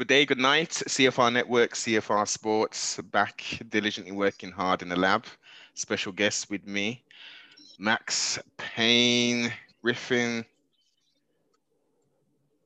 Good 0.00 0.08
day, 0.08 0.24
good 0.24 0.38
night. 0.38 0.70
CFR 0.70 1.30
Network, 1.30 1.74
CFR 1.74 2.26
Sports, 2.26 2.96
back 3.12 3.44
diligently 3.68 4.12
working 4.12 4.50
hard 4.50 4.80
in 4.80 4.88
the 4.88 4.96
lab. 4.96 5.26
Special 5.74 6.10
guest 6.10 6.48
with 6.48 6.66
me, 6.66 7.04
Max 7.78 8.38
Payne 8.56 9.52
Griffin, 9.82 10.46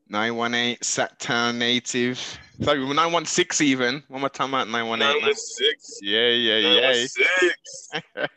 918 0.09 0.77
Sacktown 0.77 1.57
native. 1.57 2.19
Sorry, 2.63 2.79
916 2.79 3.67
even. 3.67 4.05
One 4.07 4.21
more 4.21 4.31
time 4.31 4.55
out 4.55 4.69
918. 4.69 5.21
916. 5.21 6.09
Yeah, 6.09 6.29
yeah, 6.29 6.57
yeah. 6.59 6.81
916. 6.83 8.03
hey, 8.15 8.29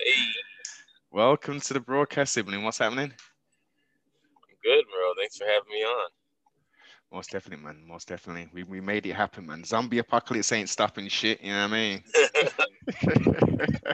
Welcome 1.11 1.59
to 1.59 1.73
the 1.75 1.79
broadcast 1.79 2.33
sibling. 2.33 2.63
What's 2.63 2.79
happening? 2.79 3.13
good, 4.63 4.85
bro. 4.91 5.13
Thanks 5.19 5.37
for 5.37 5.45
having 5.45 5.69
me 5.69 5.83
on. 5.83 6.09
Most 7.11 7.31
definitely, 7.31 7.65
man. 7.65 7.83
Most 7.87 8.07
definitely. 8.07 8.49
We, 8.53 8.63
we 8.63 8.81
made 8.81 9.05
it 9.05 9.13
happen, 9.13 9.45
man. 9.45 9.63
Zombie 9.63 9.99
apocalypse 9.99 10.51
ain't 10.51 10.69
stopping 10.69 11.07
shit. 11.07 11.41
You 11.41 11.53
know 11.53 11.67
what 11.67 11.73
I 11.73 11.73
mean? 11.73 12.03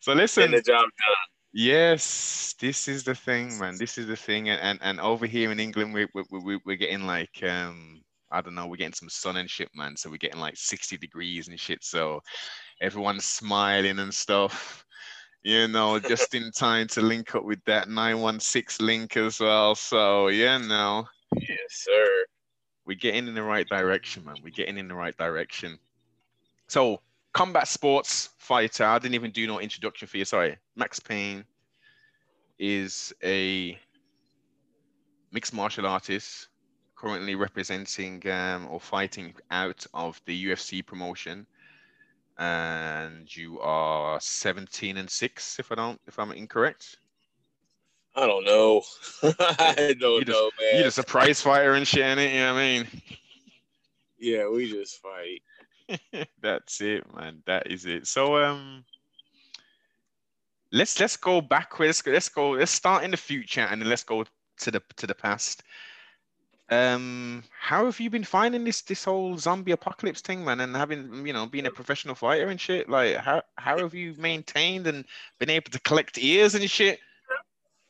so 0.00 0.12
listen. 0.12 0.42
Getting 0.42 0.56
the 0.56 0.62
job 0.62 0.82
done. 0.82 1.16
Yes, 1.52 2.54
this 2.60 2.86
is 2.86 3.02
the 3.02 3.14
thing, 3.14 3.58
man. 3.58 3.76
This 3.76 3.98
is 3.98 4.06
the 4.06 4.16
thing, 4.16 4.48
and 4.48 4.60
and, 4.60 4.78
and 4.82 5.00
over 5.00 5.26
here 5.26 5.50
in 5.50 5.58
England, 5.58 5.92
we 5.92 6.06
we 6.14 6.22
we 6.30 6.60
we're 6.64 6.76
getting 6.76 7.06
like 7.06 7.42
um 7.42 8.00
I 8.30 8.40
don't 8.40 8.54
know, 8.54 8.68
we're 8.68 8.76
getting 8.76 8.94
some 8.94 9.08
sun 9.08 9.36
and 9.36 9.50
shit, 9.50 9.68
man. 9.74 9.96
So 9.96 10.10
we're 10.10 10.16
getting 10.18 10.40
like 10.40 10.56
sixty 10.56 10.96
degrees 10.96 11.48
and 11.48 11.58
shit. 11.58 11.82
So 11.82 12.20
everyone's 12.80 13.24
smiling 13.24 13.98
and 13.98 14.14
stuff. 14.14 14.84
You 15.42 15.66
know, 15.66 15.98
just 15.98 16.34
in 16.34 16.52
time 16.56 16.86
to 16.88 17.00
link 17.00 17.34
up 17.34 17.44
with 17.44 17.64
that 17.64 17.88
nine 17.88 18.20
one 18.20 18.38
six 18.38 18.80
link 18.80 19.16
as 19.16 19.40
well. 19.40 19.74
So 19.74 20.28
yeah, 20.28 20.56
no, 20.58 21.06
Yes, 21.36 21.58
sir. 21.70 22.24
we're 22.86 22.96
getting 22.96 23.28
in 23.28 23.34
the 23.34 23.42
right 23.42 23.68
direction, 23.68 24.24
man. 24.24 24.36
We're 24.42 24.50
getting 24.50 24.78
in 24.78 24.88
the 24.88 24.94
right 24.94 25.16
direction. 25.16 25.78
So, 26.68 27.00
combat 27.32 27.68
sports 27.68 28.30
fighter. 28.38 28.84
I 28.84 28.98
didn't 28.98 29.14
even 29.14 29.30
do 29.30 29.46
no 29.46 29.60
introduction 29.60 30.08
for 30.08 30.16
you. 30.16 30.24
Sorry, 30.24 30.56
Max 30.76 30.98
Payne 30.98 31.44
is 32.58 33.12
a 33.22 33.78
mixed 35.32 35.54
martial 35.54 35.86
artist 35.86 36.48
currently 36.96 37.34
representing 37.34 38.28
um, 38.30 38.66
or 38.68 38.80
fighting 38.80 39.34
out 39.50 39.86
of 39.94 40.20
the 40.26 40.46
UFC 40.46 40.84
promotion. 40.84 41.46
And 42.38 43.34
you 43.34 43.60
are 43.60 44.20
17 44.20 44.96
and 44.96 45.08
six, 45.08 45.58
if 45.58 45.70
I 45.72 45.74
don't, 45.76 46.00
if 46.06 46.18
I'm 46.18 46.32
incorrect. 46.32 46.96
I 48.16 48.26
don't 48.26 48.44
know. 48.44 48.82
I 49.22 49.94
don't 49.98 50.18
You 50.20 50.24
just- 50.24 50.28
know, 50.38 50.50
man. 50.60 50.74
You're 50.74 50.84
just 50.84 50.98
a 50.98 51.02
prize 51.04 51.40
fighter 51.40 51.74
and 51.74 51.86
shit, 51.86 52.02
innit? 52.02 52.32
You 52.32 52.40
know 52.40 52.54
what 52.54 52.60
I 52.60 52.64
mean? 52.64 52.86
Yeah, 54.18 54.48
we 54.48 54.70
just 54.70 55.00
fight. 55.00 55.42
That's 56.42 56.80
it, 56.80 57.04
man. 57.14 57.42
That 57.46 57.70
is 57.70 57.86
it. 57.86 58.06
So 58.06 58.36
um 58.36 58.84
let's 60.72 60.98
let's 61.00 61.16
go 61.16 61.40
backwards. 61.40 61.88
Let's 61.88 62.02
go, 62.02 62.10
let's 62.12 62.28
go, 62.28 62.50
let's 62.50 62.70
start 62.70 63.04
in 63.04 63.10
the 63.10 63.16
future 63.16 63.62
and 63.62 63.80
then 63.80 63.88
let's 63.88 64.04
go 64.04 64.24
to 64.58 64.70
the 64.70 64.82
to 64.96 65.06
the 65.06 65.14
past. 65.14 65.62
Um 66.68 67.42
how 67.58 67.86
have 67.86 67.98
you 67.98 68.10
been 68.10 68.22
finding 68.24 68.62
this 68.64 68.82
this 68.82 69.04
whole 69.04 69.36
zombie 69.38 69.72
apocalypse 69.72 70.20
thing, 70.20 70.44
man, 70.44 70.60
and 70.60 70.76
having 70.76 71.26
you 71.26 71.32
know 71.32 71.46
being 71.46 71.66
a 71.66 71.70
professional 71.70 72.14
fighter 72.14 72.48
and 72.48 72.60
shit? 72.60 72.88
Like 72.88 73.16
how 73.16 73.42
how 73.56 73.78
have 73.78 73.94
you 73.94 74.14
maintained 74.18 74.86
and 74.86 75.04
been 75.38 75.50
able 75.50 75.70
to 75.70 75.80
collect 75.80 76.18
ears 76.18 76.54
and 76.54 76.70
shit? 76.70 77.00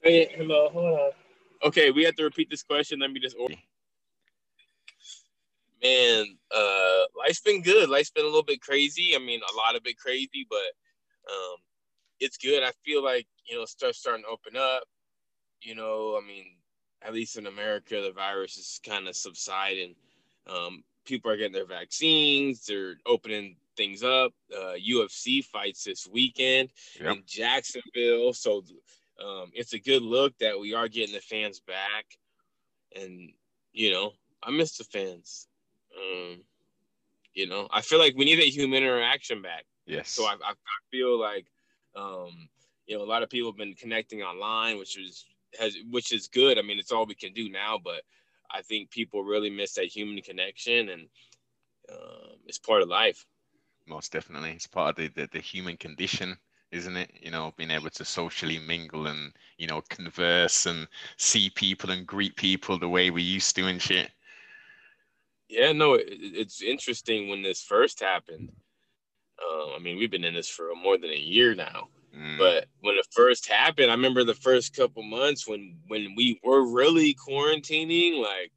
Hey, 0.02 0.30
hello, 0.34 0.70
hold 0.70 0.98
on. 0.98 1.10
Okay, 1.62 1.90
we 1.90 2.04
have 2.04 2.14
to 2.16 2.24
repeat 2.24 2.48
this 2.50 2.62
question. 2.62 3.00
Let 3.00 3.12
me 3.12 3.20
just. 3.20 3.36
Or- 3.38 3.48
Man, 5.82 6.36
uh, 6.54 7.04
life's 7.16 7.40
been 7.40 7.62
good. 7.62 7.88
Life's 7.88 8.10
been 8.10 8.24
a 8.24 8.28
little 8.28 8.42
bit 8.42 8.60
crazy. 8.60 9.14
I 9.16 9.18
mean, 9.18 9.40
a 9.40 9.56
lot 9.56 9.76
of 9.76 9.82
it 9.86 9.96
crazy, 9.98 10.46
but 10.48 10.58
um, 11.32 11.56
it's 12.18 12.36
good. 12.36 12.62
I 12.62 12.70
feel 12.84 13.02
like 13.02 13.26
you 13.48 13.56
know 13.56 13.64
stuff's 13.64 13.98
starting 13.98 14.24
to 14.24 14.28
open 14.30 14.56
up. 14.58 14.82
You 15.62 15.74
know, 15.74 16.18
I 16.22 16.26
mean, 16.26 16.44
at 17.00 17.14
least 17.14 17.36
in 17.38 17.46
America, 17.46 18.02
the 18.02 18.12
virus 18.12 18.58
is 18.58 18.78
kind 18.86 19.08
of 19.08 19.16
subsiding. 19.16 19.94
Um, 20.46 20.84
people 21.06 21.30
are 21.30 21.36
getting 21.38 21.52
their 21.54 21.64
vaccines. 21.66 22.66
They're 22.66 22.96
opening 23.06 23.56
things 23.76 24.02
up. 24.02 24.32
Uh, 24.54 24.74
UFC 24.74 25.42
fights 25.42 25.84
this 25.84 26.06
weekend 26.06 26.70
Yep. 27.00 27.16
in 27.16 27.22
Jacksonville, 27.26 28.34
so 28.34 28.62
um, 29.24 29.50
it's 29.52 29.72
a 29.72 29.78
good 29.78 30.02
look 30.02 30.36
that 30.38 30.58
we 30.58 30.74
are 30.74 30.88
getting 30.88 31.14
the 31.14 31.20
fans 31.20 31.60
back. 31.60 32.06
And 32.94 33.32
you 33.72 33.92
know, 33.92 34.12
I 34.42 34.50
miss 34.50 34.76
the 34.76 34.84
fans. 34.84 35.48
Um, 35.96 36.42
you 37.34 37.46
know, 37.46 37.68
I 37.72 37.80
feel 37.80 37.98
like 37.98 38.16
we 38.16 38.24
need 38.24 38.40
that 38.40 38.48
human 38.48 38.82
interaction 38.82 39.42
back. 39.42 39.64
Yes. 39.86 40.10
So 40.10 40.24
I, 40.24 40.34
I, 40.44 40.54
feel 40.90 41.18
like, 41.18 41.46
um, 41.96 42.48
you 42.86 42.96
know, 42.96 43.02
a 43.02 43.06
lot 43.06 43.22
of 43.22 43.30
people 43.30 43.50
have 43.50 43.58
been 43.58 43.74
connecting 43.74 44.22
online, 44.22 44.78
which 44.78 44.98
is 44.98 45.24
has 45.58 45.76
which 45.90 46.12
is 46.12 46.28
good. 46.28 46.58
I 46.58 46.62
mean, 46.62 46.78
it's 46.78 46.92
all 46.92 47.06
we 47.06 47.14
can 47.14 47.32
do 47.32 47.48
now, 47.48 47.78
but 47.82 48.02
I 48.50 48.62
think 48.62 48.90
people 48.90 49.22
really 49.22 49.50
miss 49.50 49.74
that 49.74 49.86
human 49.86 50.20
connection, 50.22 50.88
and 50.88 51.02
um, 51.90 52.36
it's 52.46 52.58
part 52.58 52.82
of 52.82 52.88
life. 52.88 53.24
Most 53.86 54.12
definitely. 54.12 54.52
It's 54.52 54.66
part 54.66 54.98
of 54.98 55.14
the, 55.14 55.22
the, 55.22 55.28
the 55.32 55.40
human 55.40 55.76
condition, 55.76 56.36
isn't 56.72 56.96
it? 56.96 57.10
You 57.20 57.30
know, 57.30 57.52
being 57.56 57.70
able 57.70 57.90
to 57.90 58.04
socially 58.04 58.58
mingle 58.58 59.06
and, 59.06 59.32
you 59.58 59.66
know, 59.66 59.82
converse 59.82 60.66
and 60.66 60.88
see 61.16 61.50
people 61.50 61.90
and 61.90 62.06
greet 62.06 62.36
people 62.36 62.78
the 62.78 62.88
way 62.88 63.10
we 63.10 63.22
used 63.22 63.54
to 63.56 63.66
and 63.66 63.80
shit. 63.82 64.10
Yeah, 65.48 65.72
no, 65.72 65.94
it, 65.94 66.06
it's 66.10 66.62
interesting 66.62 67.28
when 67.28 67.42
this 67.42 67.62
first 67.62 68.00
happened. 68.00 68.50
Um, 69.42 69.70
I 69.74 69.78
mean, 69.80 69.98
we've 69.98 70.10
been 70.10 70.24
in 70.24 70.34
this 70.34 70.48
for 70.48 70.74
more 70.74 70.98
than 70.98 71.10
a 71.10 71.16
year 71.16 71.54
now. 71.54 71.88
Mm, 72.14 72.38
But 72.38 72.66
when 72.80 72.96
it 72.96 73.06
first 73.10 73.48
happened, 73.48 73.90
I 73.90 73.94
remember 73.94 74.24
the 74.24 74.34
first 74.34 74.74
couple 74.76 75.02
months 75.02 75.48
when 75.48 75.78
when 75.88 76.14
we 76.16 76.40
were 76.44 76.64
really 76.72 77.14
quarantining, 77.14 78.22
like 78.22 78.52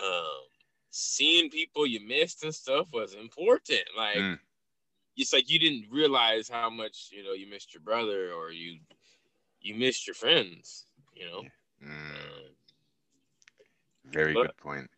um 0.00 0.40
seeing 0.90 1.50
people 1.50 1.86
you 1.86 2.00
missed 2.06 2.44
and 2.44 2.54
stuff 2.54 2.86
was 2.92 3.14
important. 3.14 3.82
Like 3.96 4.16
Mm. 4.18 4.38
It's 5.16 5.32
like 5.32 5.50
you 5.50 5.58
didn't 5.58 5.86
realize 5.90 6.48
how 6.48 6.70
much, 6.70 7.08
you 7.12 7.22
know, 7.24 7.32
you 7.32 7.48
missed 7.48 7.74
your 7.74 7.82
brother 7.82 8.32
or 8.32 8.50
you 8.50 8.78
you 9.60 9.74
missed 9.74 10.06
your 10.06 10.14
friends, 10.14 10.86
you 11.14 11.26
know. 11.26 11.42
mm, 11.82 11.88
Um, 11.88 12.54
very 14.04 14.34
but- 14.34 14.42
good 14.46 14.56
point. 14.56 14.90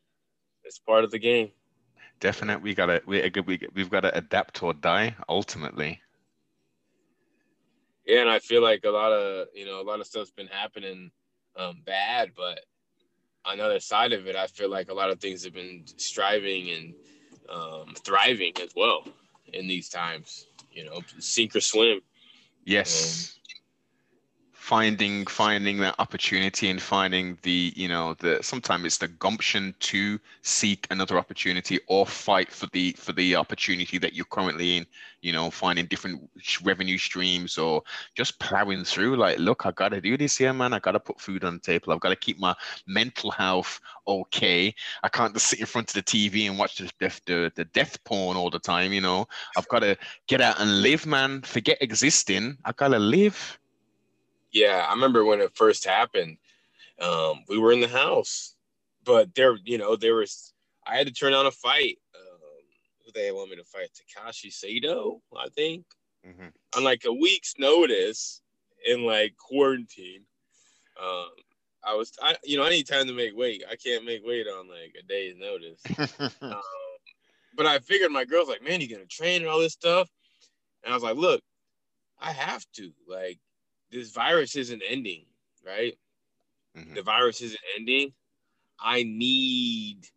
it's 0.65 0.79
part 0.79 1.05
of 1.05 1.11
the 1.11 1.19
game. 1.19 1.51
Definitely, 2.21 2.63
we 2.63 2.75
gotta 2.75 3.03
we, 3.07 3.31
we 3.47 3.61
we've 3.75 3.91
got 3.91 4.01
to 4.01 4.17
adapt 4.17 4.63
or 4.63 4.73
die 4.73 5.15
ultimately. 5.29 6.01
Yeah, 8.07 8.21
and 8.21 8.31
I 8.31 8.39
feel 8.39 8.63
like 8.63 8.85
a 8.85 8.91
lot 8.91 9.13
of 9.13 9.49
you 9.55 9.67
know 9.67 9.81
a 9.81 9.83
lot 9.85 10.01
of 10.01 10.07
stuff's 10.07 10.31
been 10.31 10.47
happening 10.47 11.11
um, 11.57 11.83
bad, 11.85 12.33
but 12.37 12.61
on 13.45 13.59
the 13.59 13.65
other 13.65 13.81
side 13.81 14.13
of 14.13 14.27
it, 14.27 14.35
I 14.37 14.47
feel 14.47 14.71
like 14.71 14.91
a 14.91 14.95
lot 14.95 15.11
of 15.11 15.21
things 15.21 15.45
have 15.45 15.53
been 15.55 15.85
striving 15.97 16.71
and 16.71 16.95
um, 17.49 17.95
thriving 18.05 18.53
as 18.63 18.71
well 18.75 19.05
in 19.53 19.67
these 19.69 19.89
times. 19.89 20.47
You 20.71 20.85
know, 20.85 21.01
sink 21.19 21.57
or 21.57 21.61
swim. 21.61 22.01
Yes. 22.65 23.39
Finding 24.67 25.25
finding 25.27 25.79
that 25.79 25.95
opportunity 26.01 26.71
and 26.71 26.83
finding 26.83 27.39
the 27.43 27.73
you 27.77 27.87
know 27.87 28.15
the 28.15 28.37
sometimes 28.43 28.85
it's 28.85 28.99
the 28.99 29.07
gumption 29.07 29.73
to 29.79 30.19
seek 30.43 30.89
another 30.91 31.19
opportunity 31.19 31.79
or 31.87 32.05
fight 32.05 32.51
for 32.51 32.67
the 32.73 32.91
for 32.99 33.13
the 33.13 33.37
opportunity 33.37 33.97
that 33.97 34.13
you're 34.13 34.25
currently 34.25 34.79
in 34.79 34.87
you 35.21 35.33
know 35.33 35.53
finding 35.53 35.87
different 35.87 36.21
revenue 36.65 36.99
streams 36.99 37.59
or 37.59 37.81
just 38.17 38.41
plowing 38.41 38.83
through 38.83 39.15
like 39.15 39.39
look 39.39 39.65
i 39.67 39.71
gotta 39.71 40.01
do 40.01 40.17
this 40.17 40.37
here 40.37 40.53
man. 40.53 40.73
I 40.73 40.81
gotta 40.81 40.99
put 40.99 41.21
food 41.21 41.45
on 41.45 41.55
the 41.55 41.61
table. 41.61 41.93
I've 41.93 42.01
got 42.01 42.09
to 42.09 42.17
keep 42.17 42.41
my 42.41 42.55
mental 42.89 43.31
health 43.31 43.81
okay. 44.09 44.75
I 45.05 45.09
can't 45.09 45.33
just 45.33 45.47
sit 45.47 45.61
in 45.61 45.67
front 45.67 45.91
of 45.91 45.95
the 45.95 46.03
tv 46.03 46.49
and 46.49 46.59
watch 46.59 46.79
the 46.79 46.91
death 46.99 47.21
the, 47.25 47.53
the 47.55 47.67
death 47.67 48.03
porn 48.03 48.37
all 48.37 48.51
the 48.51 48.59
time 48.59 48.93
you 48.93 49.01
know. 49.01 49.29
I've 49.57 49.69
got 49.69 49.81
to 49.81 49.97
get 50.27 50.41
out 50.41 50.59
and 50.59 50.83
live 50.83 51.07
man. 51.07 51.43
Forget 51.43 51.79
existing. 51.81 52.59
I 52.65 52.73
gotta 52.73 52.99
live 52.99 53.61
Yeah, 54.57 54.87
I 54.89 54.95
remember 54.95 55.23
when 55.23 55.43
it 55.43 55.55
first 55.55 55.85
happened. 55.85 56.39
Um, 56.99 57.45
we 57.47 57.59
were 57.59 57.73
in 57.73 57.81
the 57.81 57.89
house, 57.89 58.55
but 59.05 59.35
there, 59.35 59.59
you 59.65 59.77
know, 59.77 59.97
there 59.97 60.15
was. 60.15 60.55
I 60.87 60.97
had 60.97 61.07
to 61.07 61.13
turn 61.13 61.35
on 61.35 61.45
a 61.45 61.51
fight. 61.51 61.99
Um, 62.15 62.41
who 63.05 63.13
they 63.13 63.33
want 63.33 63.51
me 63.51 63.57
to 63.57 63.65
fight? 63.65 63.91
Takashi 63.93 64.51
Sato, 64.51 65.21
I 65.37 65.51
think. 65.51 65.85
Mhm. 66.27 66.53
on 66.75 66.85
like 66.85 67.05
a 67.05 67.13
week's 67.13 67.59
notice 67.59 68.41
in 68.87 69.05
like 69.05 69.37
quarantine. 69.37 70.25
Um, 70.99 71.29
I 71.85 71.95
was, 71.95 72.13
I, 72.23 72.37
you 72.43 72.57
know, 72.57 72.65
I 72.65 72.71
need 72.71 72.87
time 72.89 73.07
to 73.09 73.13
make 73.13 73.37
weight. 73.37 73.63
I 73.71 73.77
can't 73.77 74.07
make 74.07 74.25
weight 74.25 74.47
on 74.49 74.69
like 74.69 74.97
a 74.99 75.07
day's 75.07 75.37
notice. 75.37 75.83
um, 76.41 76.63
but 77.55 77.67
I 77.67 77.79
figured 77.81 78.11
my 78.11 78.25
girl's 78.25 78.49
like, 78.49 78.63
man, 78.63 78.81
you 78.81 78.89
gonna 78.89 79.05
train 79.05 79.43
and 79.43 79.51
all 79.51 79.61
this 79.61 79.75
stuff, 79.75 80.09
and 80.83 80.93
I 80.93 80.97
was 80.97 81.03
like, 81.03 81.17
look, 81.17 81.43
I 82.19 82.33
have 82.33 82.65
to. 82.77 82.91
Like, 83.07 83.39
this 83.91 84.11
virus 84.11 84.57
isn't 84.57 84.83
ending, 84.89 85.27
right? 85.65 85.99
Mhm. 86.77 86.95
The 86.95 87.03
virus 87.03 87.41
isn't 87.41 87.61
ending. 87.77 88.13
I 88.79 89.03
need 89.05 90.09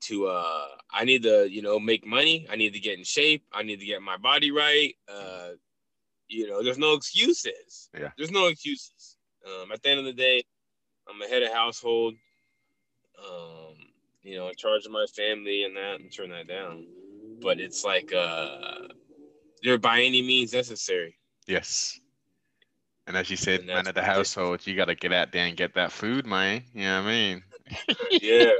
to 0.00 0.26
uh 0.26 0.68
I 0.90 1.04
need 1.04 1.22
to, 1.24 1.48
you 1.48 1.62
know, 1.62 1.78
make 1.78 2.06
money. 2.06 2.46
I 2.50 2.56
need 2.56 2.72
to 2.72 2.80
get 2.80 2.98
in 2.98 3.04
shape. 3.04 3.44
I 3.52 3.62
need 3.62 3.80
to 3.80 3.86
get 3.86 4.02
my 4.02 4.16
body 4.16 4.50
right. 4.50 4.96
Uh, 5.08 5.50
you 6.28 6.48
know, 6.48 6.62
there's 6.62 6.78
no 6.78 6.94
excuses. 6.94 7.90
Yeah. 7.96 8.10
There's 8.16 8.30
no 8.30 8.46
excuses. 8.46 9.16
Um, 9.46 9.70
at 9.72 9.82
the 9.82 9.90
end 9.90 10.00
of 10.00 10.06
the 10.06 10.12
day, 10.12 10.42
I'm 11.08 11.20
a 11.22 11.26
head 11.28 11.42
of 11.42 11.52
household. 11.52 12.14
Um, 13.18 13.74
you 14.22 14.36
know, 14.36 14.48
in 14.48 14.54
charge 14.56 14.86
of 14.86 14.92
my 14.92 15.06
family 15.14 15.64
and 15.64 15.76
that 15.76 16.00
and 16.00 16.12
turn 16.12 16.30
that 16.30 16.48
down. 16.48 16.86
But 17.40 17.60
it's 17.60 17.84
like 17.84 18.12
uh 18.12 18.88
they're 19.62 19.78
by 19.78 20.00
any 20.02 20.22
means 20.22 20.52
necessary. 20.52 21.16
Yes. 21.46 21.99
And 23.10 23.16
as 23.16 23.28
you 23.28 23.36
said, 23.36 23.66
man 23.66 23.88
of 23.88 23.94
the 23.96 24.02
what 24.02 24.08
it 24.08 24.10
is. 24.12 24.16
household, 24.34 24.64
you 24.64 24.76
gotta 24.76 24.94
get 24.94 25.12
out 25.12 25.32
there 25.32 25.44
and 25.44 25.56
get 25.56 25.74
that 25.74 25.90
food, 25.90 26.26
man. 26.26 26.62
You 26.72 26.82
know 26.82 27.02
what 27.02 27.08
I 27.08 27.12
mean? 27.12 27.42
Yeah. 28.12 28.52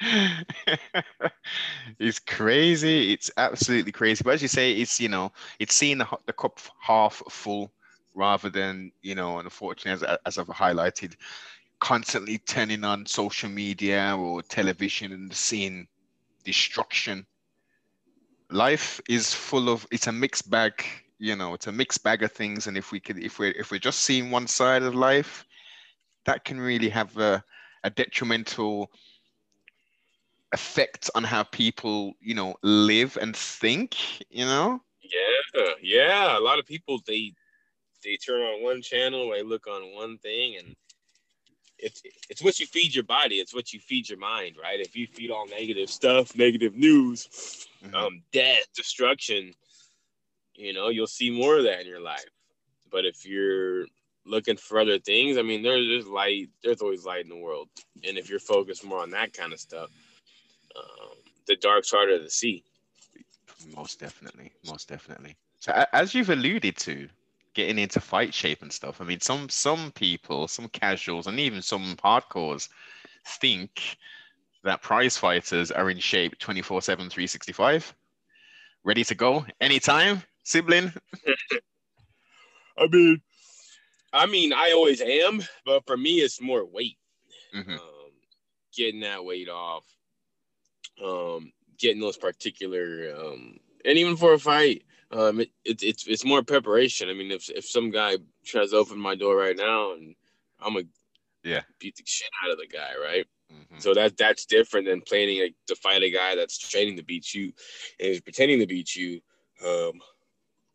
it's 1.98 2.20
crazy. 2.20 3.12
It's 3.12 3.32
absolutely 3.36 3.90
crazy. 3.90 4.22
But 4.22 4.34
as 4.34 4.42
you 4.42 4.48
say, 4.48 4.74
it's 4.74 5.00
you 5.00 5.08
know, 5.08 5.32
it's 5.58 5.74
seeing 5.74 5.98
the, 5.98 6.06
the 6.26 6.32
cup 6.32 6.60
half 6.78 7.20
full 7.28 7.72
rather 8.14 8.48
than 8.48 8.92
you 9.02 9.16
know, 9.16 9.40
unfortunately, 9.40 10.06
as 10.06 10.18
as 10.24 10.38
I've 10.38 10.46
highlighted, 10.46 11.16
constantly 11.80 12.38
turning 12.38 12.84
on 12.84 13.06
social 13.06 13.50
media 13.50 14.16
or 14.16 14.42
television 14.42 15.10
and 15.10 15.34
seeing 15.34 15.88
destruction. 16.44 17.26
Life 18.52 19.00
is 19.08 19.34
full 19.34 19.68
of 19.68 19.84
it's 19.90 20.06
a 20.06 20.12
mixed 20.12 20.48
bag. 20.48 20.84
You 21.22 21.36
know, 21.36 21.54
it's 21.54 21.68
a 21.68 21.72
mixed 21.72 22.02
bag 22.02 22.24
of 22.24 22.32
things, 22.32 22.66
and 22.66 22.76
if 22.76 22.90
we 22.90 22.98
could, 22.98 23.16
if 23.16 23.38
we're 23.38 23.52
if 23.52 23.70
we're 23.70 23.78
just 23.78 24.00
seeing 24.00 24.32
one 24.32 24.48
side 24.48 24.82
of 24.82 24.96
life, 24.96 25.46
that 26.24 26.44
can 26.44 26.60
really 26.60 26.88
have 26.88 27.16
a, 27.16 27.44
a 27.84 27.90
detrimental 27.90 28.90
effect 30.52 31.10
on 31.14 31.22
how 31.22 31.44
people, 31.44 32.14
you 32.20 32.34
know, 32.34 32.56
live 32.64 33.16
and 33.20 33.36
think, 33.36 33.94
you 34.30 34.44
know? 34.44 34.82
Yeah, 35.00 35.68
yeah. 35.80 36.36
A 36.36 36.40
lot 36.40 36.58
of 36.58 36.66
people 36.66 37.00
they 37.06 37.32
they 38.02 38.16
turn 38.16 38.40
on 38.40 38.64
one 38.64 38.82
channel, 38.82 39.30
they 39.30 39.44
look 39.44 39.68
on 39.68 39.94
one 39.94 40.18
thing, 40.18 40.56
and 40.56 40.74
it's 41.78 42.02
it's 42.30 42.42
what 42.42 42.58
you 42.58 42.66
feed 42.66 42.96
your 42.96 43.04
body. 43.04 43.36
It's 43.36 43.54
what 43.54 43.72
you 43.72 43.78
feed 43.78 44.08
your 44.08 44.18
mind, 44.18 44.56
right? 44.60 44.80
If 44.80 44.96
you 44.96 45.06
feed 45.06 45.30
all 45.30 45.46
negative 45.46 45.88
stuff, 45.88 46.34
negative 46.34 46.74
news, 46.74 47.68
Mhm. 47.84 47.94
um, 47.94 48.22
death, 48.32 48.66
destruction, 48.74 49.54
you 50.54 50.72
know, 50.72 50.88
you'll 50.88 51.06
see 51.06 51.30
more 51.30 51.58
of 51.58 51.64
that 51.64 51.80
in 51.80 51.86
your 51.86 52.00
life. 52.00 52.24
But 52.90 53.04
if 53.04 53.24
you're 53.26 53.86
looking 54.24 54.56
for 54.56 54.80
other 54.80 54.98
things, 54.98 55.38
I 55.38 55.42
mean, 55.42 55.62
there's 55.62 56.06
light. 56.06 56.50
There's 56.62 56.82
always 56.82 57.04
light 57.04 57.24
in 57.24 57.30
the 57.30 57.36
world, 57.36 57.68
and 58.06 58.18
if 58.18 58.28
you're 58.28 58.38
focused 58.38 58.84
more 58.84 59.00
on 59.00 59.10
that 59.10 59.32
kind 59.32 59.52
of 59.52 59.60
stuff, 59.60 59.90
um, 60.76 61.16
the 61.46 61.56
dark's 61.56 61.90
harder 61.90 62.18
to 62.18 62.30
see. 62.30 62.64
Most 63.76 64.00
definitely, 64.00 64.52
most 64.66 64.88
definitely. 64.88 65.36
So 65.60 65.84
as 65.92 66.14
you've 66.14 66.30
alluded 66.30 66.76
to, 66.78 67.08
getting 67.54 67.78
into 67.78 68.00
fight 68.00 68.32
shape 68.32 68.62
and 68.62 68.72
stuff. 68.72 69.00
I 69.00 69.04
mean, 69.04 69.20
some 69.20 69.48
some 69.48 69.92
people, 69.92 70.48
some 70.48 70.68
casuals, 70.68 71.26
and 71.26 71.38
even 71.38 71.62
some 71.62 71.96
hardcores 71.96 72.68
think 73.26 73.96
that 74.64 74.82
prize 74.82 75.16
fighters 75.16 75.70
are 75.70 75.90
in 75.90 75.98
shape 75.98 76.38
24/7 76.38 77.10
365 77.10 77.94
ready 78.84 79.04
to 79.04 79.14
go 79.14 79.44
anytime 79.60 80.22
sibling 80.42 80.92
I 82.76 82.86
mean, 82.88 83.20
I 84.12 84.26
mean, 84.26 84.52
I 84.52 84.72
always 84.72 85.00
am, 85.00 85.42
but 85.64 85.86
for 85.86 85.96
me, 85.96 86.16
it's 86.20 86.40
more 86.40 86.64
weight. 86.64 86.98
Mhm. 87.54 87.78
Um, 87.78 88.12
getting 88.74 89.00
that 89.00 89.24
weight 89.24 89.48
off, 89.48 89.84
um, 91.02 91.52
getting 91.78 92.00
those 92.00 92.16
particular, 92.16 93.14
um, 93.16 93.58
and 93.84 93.98
even 93.98 94.16
for 94.16 94.34
a 94.34 94.38
fight, 94.38 94.84
um, 95.10 95.40
it, 95.40 95.50
it, 95.64 95.82
it's 95.82 96.06
it's 96.06 96.24
more 96.24 96.42
preparation. 96.42 97.08
I 97.08 97.14
mean, 97.14 97.30
if 97.30 97.50
if 97.50 97.66
some 97.66 97.90
guy 97.90 98.16
tries 98.44 98.70
to 98.70 98.76
open 98.76 98.98
my 98.98 99.14
door 99.14 99.36
right 99.36 99.56
now, 99.56 99.92
and 99.92 100.14
I'm 100.60 100.74
gonna 100.74 100.86
Yeah. 101.44 101.62
beat 101.78 101.96
the 101.96 102.04
shit 102.06 102.30
out 102.44 102.50
of 102.52 102.58
the 102.58 102.66
guy, 102.66 102.92
right? 103.02 103.26
Mhm. 103.52 103.80
So 103.82 103.92
that 103.94 104.16
that's 104.16 104.46
different 104.46 104.86
than 104.86 105.02
planning 105.02 105.42
like, 105.42 105.56
to 105.66 105.76
fight 105.76 106.02
a 106.02 106.10
guy 106.10 106.34
that's 106.34 106.56
training 106.58 106.96
to 106.96 107.02
beat 107.04 107.34
you 107.34 107.52
and 108.00 108.08
is 108.08 108.20
pretending 108.20 108.60
to 108.60 108.66
beat 108.66 108.94
you. 108.94 109.20
Um, 109.64 110.00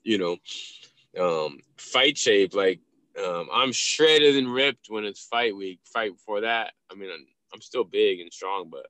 you 0.07 0.17
know, 0.17 0.37
um, 1.21 1.59
fight 1.75 2.17
shape 2.17 2.55
like 2.55 2.79
um, 3.21 3.49
I'm 3.51 3.73
shredded 3.73 4.37
and 4.37 4.51
ripped 4.51 4.87
when 4.89 5.03
it's 5.03 5.25
fight 5.25 5.55
week. 5.55 5.81
Fight 5.83 6.13
before 6.13 6.41
that, 6.41 6.71
I 6.89 6.95
mean, 6.95 7.09
I'm, 7.11 7.25
I'm 7.53 7.61
still 7.61 7.83
big 7.83 8.21
and 8.21 8.31
strong, 8.31 8.69
but 8.71 8.85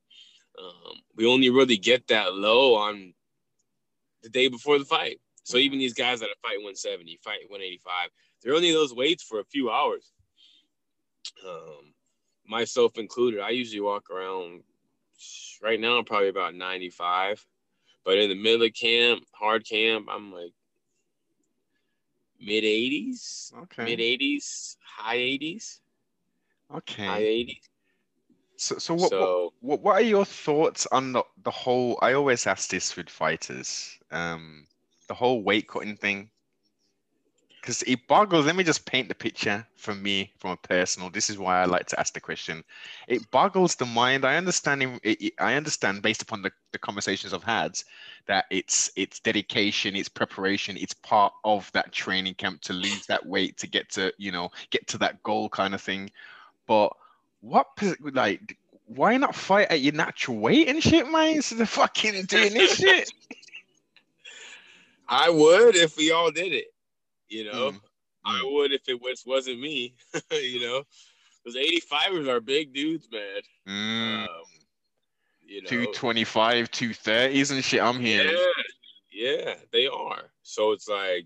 um, 0.61 0.97
we 1.15 1.25
only 1.25 1.49
really 1.49 1.77
get 1.77 2.07
that 2.09 2.35
low 2.35 2.75
on 2.75 3.13
the 4.21 4.29
day 4.29 4.47
before 4.47 4.77
the 4.77 4.85
fight. 4.85 5.19
So 5.43 5.57
even 5.57 5.79
these 5.79 5.93
guys 5.93 6.19
that 6.19 6.27
are 6.27 6.43
fight 6.43 6.57
170, 6.57 7.19
fight 7.23 7.49
185, 7.49 8.09
they're 8.43 8.53
only 8.53 8.71
those 8.71 8.93
weights 8.93 9.23
for 9.23 9.39
a 9.39 9.45
few 9.45 9.71
hours. 9.71 10.11
Um, 11.47 11.93
myself 12.45 12.97
included, 12.97 13.39
I 13.39 13.49
usually 13.49 13.81
walk 13.81 14.11
around. 14.11 14.61
Right 15.63 15.79
now, 15.79 15.97
I'm 15.97 16.05
probably 16.05 16.29
about 16.29 16.53
95, 16.53 17.43
but 18.05 18.19
in 18.19 18.29
the 18.29 18.35
middle 18.35 18.67
of 18.67 18.73
camp, 18.73 19.23
hard 19.33 19.65
camp, 19.65 20.07
I'm 20.11 20.31
like 20.31 20.51
mid 22.39 22.63
80s, 22.63 23.53
okay 23.53 23.77
mid 23.77 23.99
80s, 23.99 24.77
high 24.97 25.17
80s, 25.17 25.81
Okay. 26.73 27.03
high 27.05 27.21
okay 27.21 27.23
80s. 27.23 27.69
so 28.57 28.77
so 28.77 28.93
what, 28.95 29.15
what 29.17 29.31
So 29.31 29.53
What 29.59 29.81
What 29.81 29.95
are 29.95 30.01
your 30.05 30.25
thoughts 30.25 30.87
on 30.91 31.13
the, 31.13 31.23
the 31.43 31.51
whole? 31.51 31.97
I 32.01 32.13
always 32.13 32.47
ask 32.47 32.69
this 32.69 32.95
with 32.95 33.09
fighters, 33.09 33.97
um, 34.11 34.67
the 35.07 35.13
whole 35.15 35.43
weight 35.43 35.67
cutting 35.67 35.97
thing, 35.97 36.29
because 37.67 37.83
it 37.83 38.07
boggles. 38.07 38.45
Let 38.45 38.55
me 38.55 38.63
just 38.63 38.85
paint 38.85 39.09
the 39.09 39.13
picture 39.15 39.67
for 39.75 39.93
me, 39.93 40.31
from 40.37 40.51
a 40.51 40.55
personal. 40.55 41.09
This 41.09 41.29
is 41.29 41.37
why 41.37 41.61
I 41.61 41.65
like 41.65 41.85
to 41.87 41.99
ask 41.99 42.13
the 42.13 42.21
question. 42.21 42.63
It 43.09 43.29
boggles 43.29 43.75
the 43.75 43.85
mind. 43.85 44.23
I 44.23 44.37
understand. 44.37 45.01
it- 45.03 45.33
I 45.37 45.55
understand 45.55 46.01
based 46.01 46.21
upon 46.21 46.41
the, 46.43 46.51
the 46.71 46.79
conversations 46.79 47.33
I've 47.33 47.43
had 47.43 47.77
that 48.27 48.45
it's 48.49 48.89
it's 48.95 49.19
dedication, 49.19 49.97
it's 49.97 50.07
preparation, 50.07 50.77
it's 50.77 50.93
part 50.93 51.33
of 51.43 51.69
that 51.73 51.91
training 51.91 52.35
camp 52.35 52.61
to 52.61 52.73
lose 52.73 53.05
that 53.07 53.25
weight 53.25 53.57
to 53.57 53.67
get 53.67 53.89
to 53.91 54.13
you 54.17 54.31
know 54.31 54.49
get 54.69 54.87
to 54.87 54.97
that 54.99 55.21
goal 55.23 55.49
kind 55.49 55.75
of 55.75 55.81
thing. 55.81 56.09
But 56.67 56.93
what 57.41 57.67
like 58.13 58.57
why 58.85 59.17
not 59.17 59.35
fight 59.35 59.67
at 59.69 59.81
your 59.81 59.93
natural 59.93 60.37
weight 60.37 60.69
and 60.69 60.81
shit, 60.81 61.11
man? 61.11 61.35
Instead 61.35 61.59
of 61.59 61.67
fucking 61.67 62.23
doing 62.27 62.53
this 62.53 62.77
shit. 62.77 63.11
I 65.09 65.29
would 65.29 65.75
if 65.75 65.97
we 65.97 66.11
all 66.11 66.31
did 66.31 66.53
it, 66.53 66.67
you 67.29 67.45
know. 67.45 67.71
Mm, 67.71 67.81
I 68.25 68.41
mm. 68.41 68.53
would 68.53 68.73
if 68.73 68.87
it 68.87 69.01
was 69.01 69.23
wasn't 69.25 69.59
me, 69.59 69.95
you 70.31 70.61
know. 70.61 70.83
Those 71.45 71.55
85ers 71.55 72.27
are 72.27 72.41
big 72.41 72.73
dudes, 72.73 73.07
man. 73.09 73.41
Mm, 73.67 74.23
Um, 74.23 74.27
you 75.45 75.61
know, 75.61 75.69
225, 75.69 76.69
230s 76.69 77.51
and 77.51 77.63
shit. 77.63 77.81
I'm 77.81 77.99
here. 78.01 78.25
yeah, 78.25 78.63
yeah, 79.13 79.55
they 79.71 79.87
are. 79.87 80.23
So 80.43 80.73
it's 80.73 80.89
like, 80.89 81.25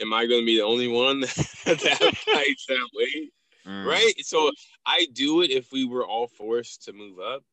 am 0.00 0.12
I 0.12 0.26
going 0.26 0.40
to 0.40 0.46
be 0.46 0.56
the 0.56 0.64
only 0.64 0.88
one 0.88 1.20
that 1.64 2.16
fights 2.26 2.66
that 2.66 2.88
weight? 2.92 3.32
Mm, 3.66 3.86
Right. 3.86 4.14
So 4.24 4.50
I 4.84 5.06
do 5.12 5.42
it 5.42 5.50
if 5.50 5.70
we 5.70 5.84
were 5.84 6.04
all 6.04 6.26
forced 6.26 6.84
to 6.84 6.92
move 6.92 7.20
up. 7.20 7.44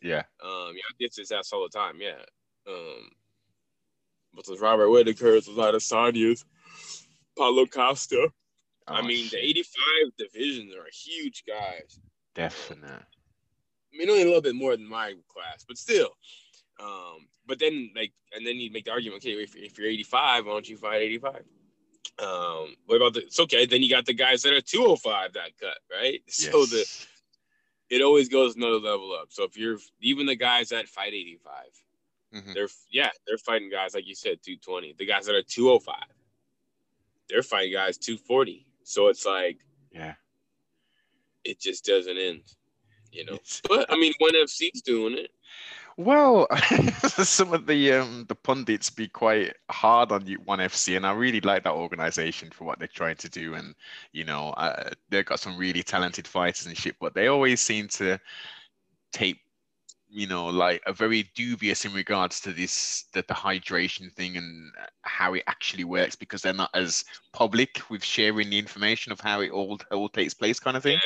Yeah. 0.00 0.22
Um, 0.42 0.72
yeah, 0.74 0.82
I 0.88 0.94
get 0.98 1.14
this 1.14 1.32
ass 1.32 1.52
all 1.52 1.64
the 1.64 1.78
time. 1.78 1.96
Yeah. 2.00 2.22
Um, 2.66 3.10
but 4.36 4.46
there's 4.46 4.60
Robert 4.60 4.88
Whitaker's, 4.88 5.48
a 5.48 5.52
lot 5.52 5.74
of 5.74 5.82
Sadia's, 5.82 6.44
Paulo 7.36 7.66
Costa. 7.66 8.28
I 8.86 9.00
Oh, 9.00 9.02
mean, 9.02 9.24
shit. 9.24 9.32
the 9.32 9.38
85 9.38 10.16
divisions 10.18 10.72
are 10.74 10.86
huge 10.92 11.42
guys. 11.46 11.98
Definite. 12.34 12.90
I 12.92 13.96
mean, 13.98 14.08
only 14.10 14.22
a 14.22 14.26
little 14.26 14.40
bit 14.42 14.54
more 14.54 14.76
than 14.76 14.86
my 14.86 15.14
class, 15.28 15.64
but 15.66 15.78
still. 15.78 16.10
Um, 16.78 17.26
but 17.46 17.58
then 17.58 17.90
like, 17.96 18.12
and 18.32 18.46
then 18.46 18.56
you 18.56 18.70
make 18.70 18.84
the 18.84 18.92
argument, 18.92 19.22
okay, 19.22 19.32
if, 19.32 19.56
if 19.56 19.78
you're 19.78 19.88
85, 19.88 20.46
why 20.46 20.52
don't 20.52 20.68
you 20.68 20.76
fight 20.76 21.02
85? 21.02 21.42
Um, 22.18 22.76
what 22.86 22.96
about 22.96 23.14
the? 23.14 23.20
It's 23.22 23.40
okay. 23.40 23.66
Then 23.66 23.82
you 23.82 23.90
got 23.90 24.06
the 24.06 24.14
guys 24.14 24.42
that 24.42 24.52
are 24.52 24.60
205 24.60 25.32
that 25.32 25.50
cut, 25.60 25.78
right? 25.90 26.20
So 26.28 26.64
the 26.66 26.86
it 27.90 28.02
always 28.02 28.28
goes 28.28 28.56
another 28.56 28.78
level 28.78 29.12
up. 29.12 29.28
So 29.30 29.44
if 29.44 29.56
you're 29.56 29.78
even 30.00 30.26
the 30.26 30.36
guys 30.36 30.68
that 30.70 30.88
fight 30.88 31.14
85, 31.14 31.52
Mhm. 32.34 32.54
they're 32.54 32.68
yeah, 32.90 33.10
they're 33.26 33.38
fighting 33.38 33.70
guys 33.70 33.94
like 33.94 34.06
you 34.06 34.14
said 34.14 34.42
220. 34.42 34.94
The 34.98 35.06
guys 35.06 35.26
that 35.26 35.34
are 35.34 35.42
205, 35.42 35.94
they're 37.28 37.42
fighting 37.42 37.72
guys 37.72 37.96
240. 37.98 38.66
So 38.82 39.08
it's 39.08 39.24
like 39.26 39.58
Yeah. 39.92 40.14
it 41.44 41.60
just 41.60 41.84
doesn't 41.84 42.16
end, 42.18 42.42
you 43.12 43.24
know. 43.24 43.34
It's- 43.34 43.60
But 43.68 43.90
I 43.92 43.96
mean, 43.96 44.12
one 44.18 44.34
FC's 44.34 44.82
doing 44.82 45.16
it. 45.16 45.30
Well, 45.98 46.46
some 47.24 47.54
of 47.54 47.64
the 47.66 47.92
um 47.94 48.26
the 48.28 48.34
pundits 48.34 48.90
be 48.90 49.08
quite 49.08 49.54
hard 49.70 50.12
on 50.12 50.26
you 50.26 50.36
one 50.40 50.58
FC, 50.58 50.94
and 50.96 51.06
I 51.06 51.12
really 51.12 51.40
like 51.40 51.64
that 51.64 51.72
organization 51.72 52.50
for 52.50 52.64
what 52.64 52.78
they're 52.78 52.86
trying 52.88 53.16
to 53.16 53.30
do. 53.30 53.54
And 53.54 53.74
you 54.12 54.24
know, 54.24 54.50
uh, 54.50 54.90
they've 55.08 55.24
got 55.24 55.40
some 55.40 55.56
really 55.56 55.82
talented 55.82 56.26
fighters 56.28 56.66
and 56.66 56.76
shit, 56.76 56.96
but 57.00 57.14
they 57.14 57.28
always 57.28 57.62
seem 57.62 57.88
to 57.88 58.20
take 59.12 59.38
you 60.08 60.26
know, 60.26 60.46
like 60.46 60.82
are 60.86 60.92
very 60.92 61.30
dubious 61.34 61.84
in 61.84 61.92
regards 61.92 62.40
to 62.40 62.52
this 62.52 63.04
the, 63.12 63.24
the 63.26 63.34
hydration 63.34 64.12
thing 64.12 64.36
and 64.36 64.72
how 65.02 65.34
it 65.34 65.42
actually 65.46 65.84
works 65.84 66.16
because 66.16 66.42
they're 66.42 66.54
not 66.54 66.70
as 66.74 67.04
public 67.32 67.80
with 67.90 68.04
sharing 68.04 68.50
the 68.50 68.58
information 68.58 69.12
of 69.12 69.20
how 69.20 69.40
it 69.40 69.50
all 69.50 69.78
all 69.90 70.08
takes 70.08 70.34
place, 70.34 70.60
kind 70.60 70.76
of 70.76 70.82
thing. 70.82 70.98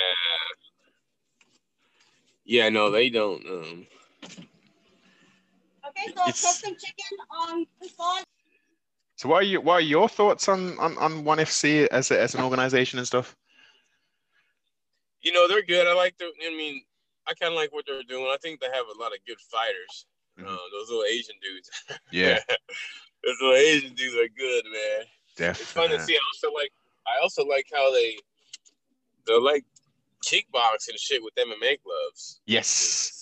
Yeah, 2.44 2.62
yeah 2.62 2.68
no, 2.68 2.90
they 2.90 3.10
don't. 3.10 3.44
Um... 3.46 3.86
Okay, 5.88 6.12
so 6.14 6.22
it's... 6.26 6.42
custom 6.42 6.74
chicken 6.74 7.18
on 7.30 7.66
croissant. 7.78 8.26
So 9.16 9.28
what 9.28 9.42
are 9.42 9.46
you 9.46 9.60
what 9.60 9.74
are 9.74 9.80
your 9.80 10.08
thoughts 10.08 10.48
on 10.48 10.78
on, 10.78 10.96
on 10.98 11.24
one 11.24 11.38
FC 11.38 11.86
as 11.88 12.10
a, 12.10 12.20
as 12.20 12.34
an 12.34 12.42
organization 12.42 12.98
and 12.98 13.06
stuff? 13.06 13.36
You 15.22 15.32
know, 15.32 15.48
they're 15.48 15.62
good. 15.62 15.86
I 15.86 15.94
like 15.94 16.16
the 16.18 16.30
I 16.46 16.50
mean, 16.56 16.82
I 17.30 17.34
kinda 17.34 17.54
like 17.54 17.72
what 17.72 17.84
they're 17.86 18.02
doing. 18.02 18.26
I 18.26 18.36
think 18.42 18.60
they 18.60 18.66
have 18.66 18.86
a 18.94 18.98
lot 18.98 19.12
of 19.12 19.18
good 19.26 19.40
fighters. 19.40 20.06
Mm-hmm. 20.38 20.48
Uh, 20.48 20.56
those 20.72 20.88
little 20.88 21.04
Asian 21.04 21.36
dudes. 21.40 21.70
Yeah. 22.12 22.38
those 23.24 23.36
little 23.40 23.56
Asian 23.56 23.94
dudes 23.94 24.14
are 24.16 24.28
good, 24.36 24.64
man. 24.64 25.06
Definitely. 25.36 25.62
It's 25.62 25.72
fun 25.72 25.90
to 25.90 26.00
see. 26.00 26.14
I 26.14 26.20
also 26.34 26.54
like 26.54 26.72
I 27.06 27.22
also 27.22 27.44
like 27.44 27.66
how 27.72 27.92
they 27.92 28.16
they're 29.26 29.40
like 29.40 29.64
kickboxing 30.26 30.98
shit 30.98 31.22
with 31.22 31.34
MMA 31.36 31.78
gloves. 31.84 32.40
Yes 32.46 33.20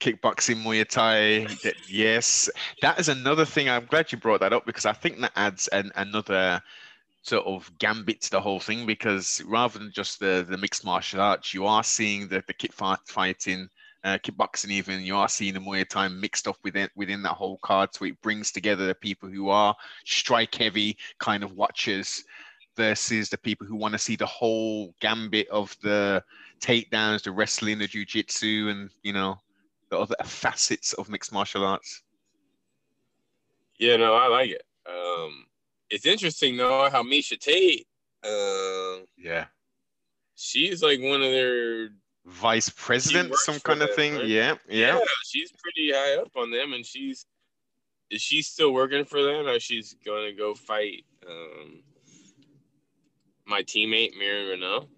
kickboxing, 0.00 0.62
Muay 0.62 0.86
Thai. 0.86 1.46
yes, 1.88 2.50
that 2.82 2.98
is 2.98 3.08
another 3.08 3.44
thing. 3.44 3.68
I'm 3.68 3.86
glad 3.86 4.12
you 4.12 4.18
brought 4.18 4.40
that 4.40 4.52
up 4.52 4.66
because 4.66 4.86
I 4.86 4.92
think 4.92 5.20
that 5.20 5.32
adds 5.36 5.68
an, 5.68 5.90
another 5.96 6.60
sort 7.26 7.44
of 7.44 7.70
gambit 7.78 8.20
to 8.22 8.30
the 8.30 8.40
whole 8.40 8.60
thing 8.60 8.86
because 8.86 9.42
rather 9.46 9.78
than 9.78 9.90
just 9.92 10.20
the, 10.20 10.46
the 10.48 10.56
mixed 10.56 10.84
martial 10.84 11.20
arts, 11.20 11.52
you 11.52 11.66
are 11.66 11.82
seeing 11.82 12.28
the, 12.28 12.42
the 12.46 12.52
kick 12.52 12.72
fight, 12.72 13.00
fighting, 13.06 13.68
uh, 14.04 14.16
kickboxing 14.18 14.70
even, 14.70 15.00
you 15.00 15.16
are 15.16 15.28
seeing 15.28 15.52
the 15.52 15.60
Muay 15.60 15.88
Thai 15.88 16.06
mixed 16.06 16.46
up 16.46 16.56
within, 16.62 16.88
within 16.94 17.22
that 17.22 17.32
whole 17.32 17.58
card. 17.58 17.92
So 17.92 18.04
it 18.04 18.20
brings 18.22 18.52
together 18.52 18.86
the 18.86 18.94
people 18.94 19.28
who 19.28 19.48
are 19.48 19.74
strike 20.04 20.54
heavy 20.54 20.96
kind 21.18 21.42
of 21.42 21.52
watchers 21.52 22.22
versus 22.76 23.28
the 23.28 23.38
people 23.38 23.66
who 23.66 23.74
want 23.74 23.92
to 23.92 23.98
see 23.98 24.14
the 24.14 24.26
whole 24.26 24.94
gambit 25.00 25.48
of 25.48 25.76
the 25.82 26.22
takedowns, 26.60 27.22
the 27.22 27.32
wrestling, 27.32 27.78
the 27.78 27.88
jiu-jitsu, 27.88 28.68
and, 28.68 28.90
you 29.02 29.12
know, 29.12 29.36
the 29.90 29.98
other 29.98 30.14
facets 30.24 30.92
of 30.92 31.08
mixed 31.08 31.32
martial 31.32 31.64
arts. 31.64 32.02
Yeah, 33.78 33.96
no, 33.96 34.14
I 34.14 34.28
like 34.28 34.50
it. 34.50 34.62
Um, 34.88 35.46
it's 35.90 36.06
interesting 36.06 36.56
though 36.56 36.88
how 36.90 37.02
Miesha 37.02 37.38
Tate. 37.38 37.86
Uh, 38.24 39.04
yeah, 39.16 39.46
she's 40.34 40.82
like 40.82 41.00
one 41.00 41.22
of 41.22 41.30
their 41.30 41.90
vice 42.24 42.68
president, 42.68 43.34
some 43.36 43.60
kind 43.60 43.82
of 43.82 43.94
thing. 43.94 44.16
Right? 44.16 44.26
Yeah, 44.26 44.54
yeah, 44.68 44.94
yeah. 44.94 45.00
She's 45.24 45.52
pretty 45.52 45.92
high 45.92 46.20
up 46.20 46.30
on 46.36 46.50
them, 46.50 46.72
and 46.72 46.84
she's 46.84 47.26
is 48.10 48.22
she 48.22 48.42
still 48.42 48.72
working 48.72 49.04
for 49.04 49.22
them, 49.22 49.46
or 49.46 49.58
she's 49.58 49.96
going 50.04 50.30
to 50.30 50.36
go 50.36 50.54
fight 50.54 51.04
um, 51.28 51.82
my 53.46 53.62
teammate 53.62 54.16
Marion 54.18 54.60
Reneau? 54.60 54.88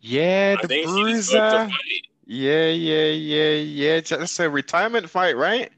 Yeah, 0.00 0.56
the 0.56 0.68
bruiser. 0.68 1.68
Yeah, 2.26 2.68
yeah, 2.68 3.10
yeah, 3.10 3.50
yeah. 3.52 4.00
That's 4.00 4.40
a 4.40 4.50
retirement 4.50 5.08
fight, 5.08 5.36
right? 5.36 5.70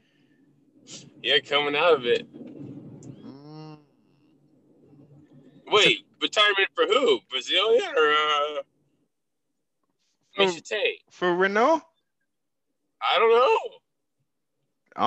Yeah, 1.21 1.39
coming 1.39 1.75
out 1.75 1.93
of 1.93 2.05
it. 2.05 2.27
Mm. 2.33 3.77
Wait, 5.71 6.05
retirement 6.21 6.69
for 6.73 6.85
who? 6.85 7.19
Brazilian 7.29 7.83
or 7.95 8.11
uh, 8.11 8.61
Tate? 10.63 11.01
For 11.11 11.27
Reneau? 11.27 11.81
I 13.01 13.17
don't 13.17 13.31
know. 13.31 13.57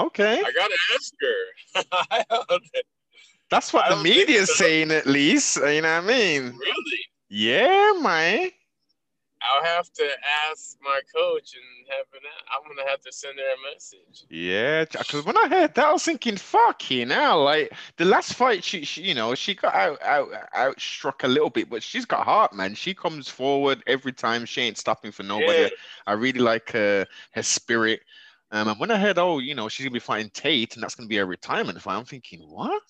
Okay. 0.07 0.43
I 0.45 0.53
gotta 0.53 0.77
ask 0.95 1.13
her. 1.21 2.59
That's 3.51 3.73
what 3.73 3.89
the 3.91 3.97
media's 4.03 4.49
so. 4.49 4.65
saying, 4.65 4.91
at 4.91 5.07
least. 5.07 5.57
You 5.57 5.83
know 5.83 5.95
what 5.95 6.05
I 6.05 6.07
mean? 6.07 6.45
Really? 6.45 7.07
Yeah, 7.29 7.93
man. 8.01 8.51
I'll 9.43 9.65
have 9.65 9.93
to 9.95 10.09
ask 10.51 10.77
my 10.83 11.01
coach 11.15 11.55
and 11.55 11.87
have 11.89 12.07
an. 12.13 12.21
I'm 12.51 12.69
gonna 12.69 12.89
have 12.89 13.01
to 13.03 13.13
send 13.13 13.39
her 13.39 13.45
a 13.45 13.73
message. 13.73 14.25
Yeah, 14.31 14.85
because 14.85 15.25
when 15.25 15.37
I 15.37 15.49
heard 15.49 15.75
that, 15.75 15.87
I 15.87 15.93
was 15.93 16.05
thinking, 16.05 16.37
"Fuck 16.37 16.91
you 16.91 17.07
now!" 17.07 17.41
Like 17.43 17.73
the 17.97 18.05
last 18.05 18.35
fight, 18.35 18.63
she, 18.63 18.85
she, 18.85 19.03
you 19.03 19.15
know, 19.15 19.35
she 19.35 19.55
got 19.55 19.75
out, 19.75 20.03
out, 20.03 20.29
out 20.53 20.81
struck 20.81 21.25
a 21.25 21.29
little 21.29 21.51
bit, 21.51 21.69
but 21.69 21.83
she's 21.83 22.05
got 22.05 22.25
heart, 22.25 22.53
man. 22.53 22.75
She 22.75 22.95
comes 22.95 23.29
forward 23.29 23.83
every 23.87 24.13
time. 24.13 24.45
She 24.45 24.61
ain't 24.63 24.79
stopping 24.79 25.13
for 25.13 25.23
nobody. 25.23 25.63
Yeah. 25.63 25.69
I 26.07 26.13
really 26.13 26.41
like 26.41 26.71
her, 26.73 27.07
her 27.33 27.43
spirit. 27.43 28.01
Um, 28.51 28.69
and 28.69 28.79
when 28.79 28.91
I 28.91 28.99
heard, 28.99 29.19
oh, 29.19 29.39
you 29.39 29.55
know, 29.55 29.69
she's 29.69 29.85
gonna 29.85 29.95
be 29.95 29.99
fighting 29.99 30.31
Tate, 30.31 30.75
and 30.75 30.83
that's 30.83 30.95
gonna 30.95 31.09
be 31.09 31.19
a 31.19 31.27
retirement 31.27 31.81
fight, 31.81 31.97
I'm 31.97 32.05
thinking, 32.05 32.41
what? 32.41 32.83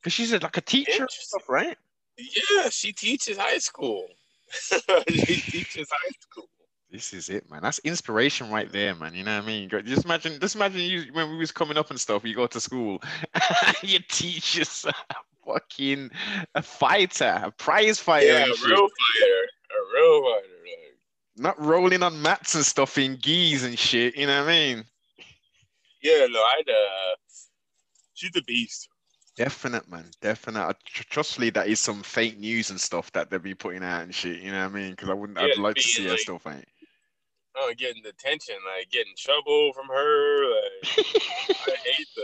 Because 0.00 0.14
she's 0.14 0.32
a, 0.32 0.38
like 0.38 0.56
a 0.56 0.62
teacher 0.62 1.06
stuff, 1.08 1.48
right? 1.48 1.76
Yeah, 2.18 2.68
she 2.70 2.92
teaches 2.92 3.36
high 3.36 3.58
school. 3.58 4.08
he 5.08 5.36
teaches 5.36 5.88
high 5.90 6.10
school. 6.20 6.48
This 6.90 7.14
is 7.14 7.30
it, 7.30 7.50
man. 7.50 7.62
That's 7.62 7.78
inspiration 7.80 8.50
right 8.50 8.70
there, 8.70 8.94
man. 8.94 9.14
You 9.14 9.24
know 9.24 9.36
what 9.36 9.44
I 9.44 9.46
mean? 9.46 9.70
Just 9.70 10.04
imagine, 10.04 10.38
just 10.38 10.56
imagine 10.56 10.82
you 10.82 11.04
when 11.12 11.30
we 11.30 11.36
was 11.36 11.50
coming 11.50 11.78
up 11.78 11.88
and 11.90 11.98
stuff. 11.98 12.22
You 12.22 12.34
go 12.34 12.46
to 12.46 12.60
school, 12.60 13.02
your 13.82 14.02
teacher's 14.08 14.84
a 14.86 14.92
fucking 15.46 16.10
a 16.54 16.62
fighter, 16.62 17.40
a 17.44 17.50
prize 17.50 17.98
fighter. 17.98 18.26
Yeah, 18.26 18.44
a 18.44 18.68
real 18.68 18.88
fighter, 18.88 19.42
a 19.70 19.94
real 19.94 20.22
fighter. 20.22 20.48
Like. 20.64 20.98
Not 21.38 21.58
rolling 21.58 22.02
on 22.02 22.20
mats 22.20 22.54
and 22.54 22.64
stuff 22.64 22.98
in 22.98 23.16
gis 23.16 23.64
and 23.64 23.78
shit. 23.78 24.14
You 24.14 24.26
know 24.26 24.40
what 24.40 24.50
I 24.50 24.52
mean? 24.52 24.84
Yeah, 26.02 26.26
no, 26.26 26.40
I'd. 26.40 26.68
Uh, 26.68 27.16
she's 28.12 28.36
a 28.36 28.42
beast. 28.42 28.88
Definite, 29.36 29.90
man. 29.90 30.04
Definite. 30.20 30.76
Trustfully, 30.84 31.50
that 31.50 31.66
is 31.66 31.80
some 31.80 32.02
fake 32.02 32.38
news 32.38 32.70
and 32.70 32.80
stuff 32.80 33.10
that 33.12 33.30
they'll 33.30 33.40
be 33.40 33.54
putting 33.54 33.82
out 33.82 34.02
and 34.02 34.14
shit. 34.14 34.40
You 34.40 34.52
know 34.52 34.58
what 34.58 34.76
I 34.76 34.80
mean? 34.80 34.90
Because 34.90 35.08
I 35.08 35.14
wouldn't. 35.14 35.38
Yeah, 35.38 35.46
I'd 35.46 35.58
like 35.58 35.76
to 35.76 35.82
see 35.82 36.02
like, 36.02 36.12
her 36.12 36.18
still 36.18 36.38
fight. 36.38 36.66
Oh, 37.56 37.72
getting 37.76 38.04
attention, 38.06 38.54
like 38.76 38.90
getting 38.90 39.14
trouble 39.16 39.72
from 39.74 39.88
her. 39.88 40.50
Like, 40.50 40.72
I 40.98 41.76
hate 41.84 42.06
the 42.16 42.22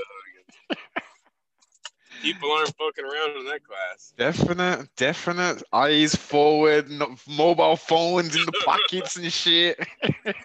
people 2.23 2.51
aren't 2.53 2.75
fucking 2.77 3.05
around 3.05 3.37
in 3.39 3.47
that 3.47 3.65
class. 3.65 4.13
Definite, 4.17 4.89
definite. 4.97 5.63
Eyes 5.73 6.15
forward, 6.15 6.89
mobile 7.29 7.77
phones 7.77 8.37
in 8.37 8.45
the 8.45 8.53
pockets 8.65 9.17
and 9.17 9.33
shit. 9.33 9.79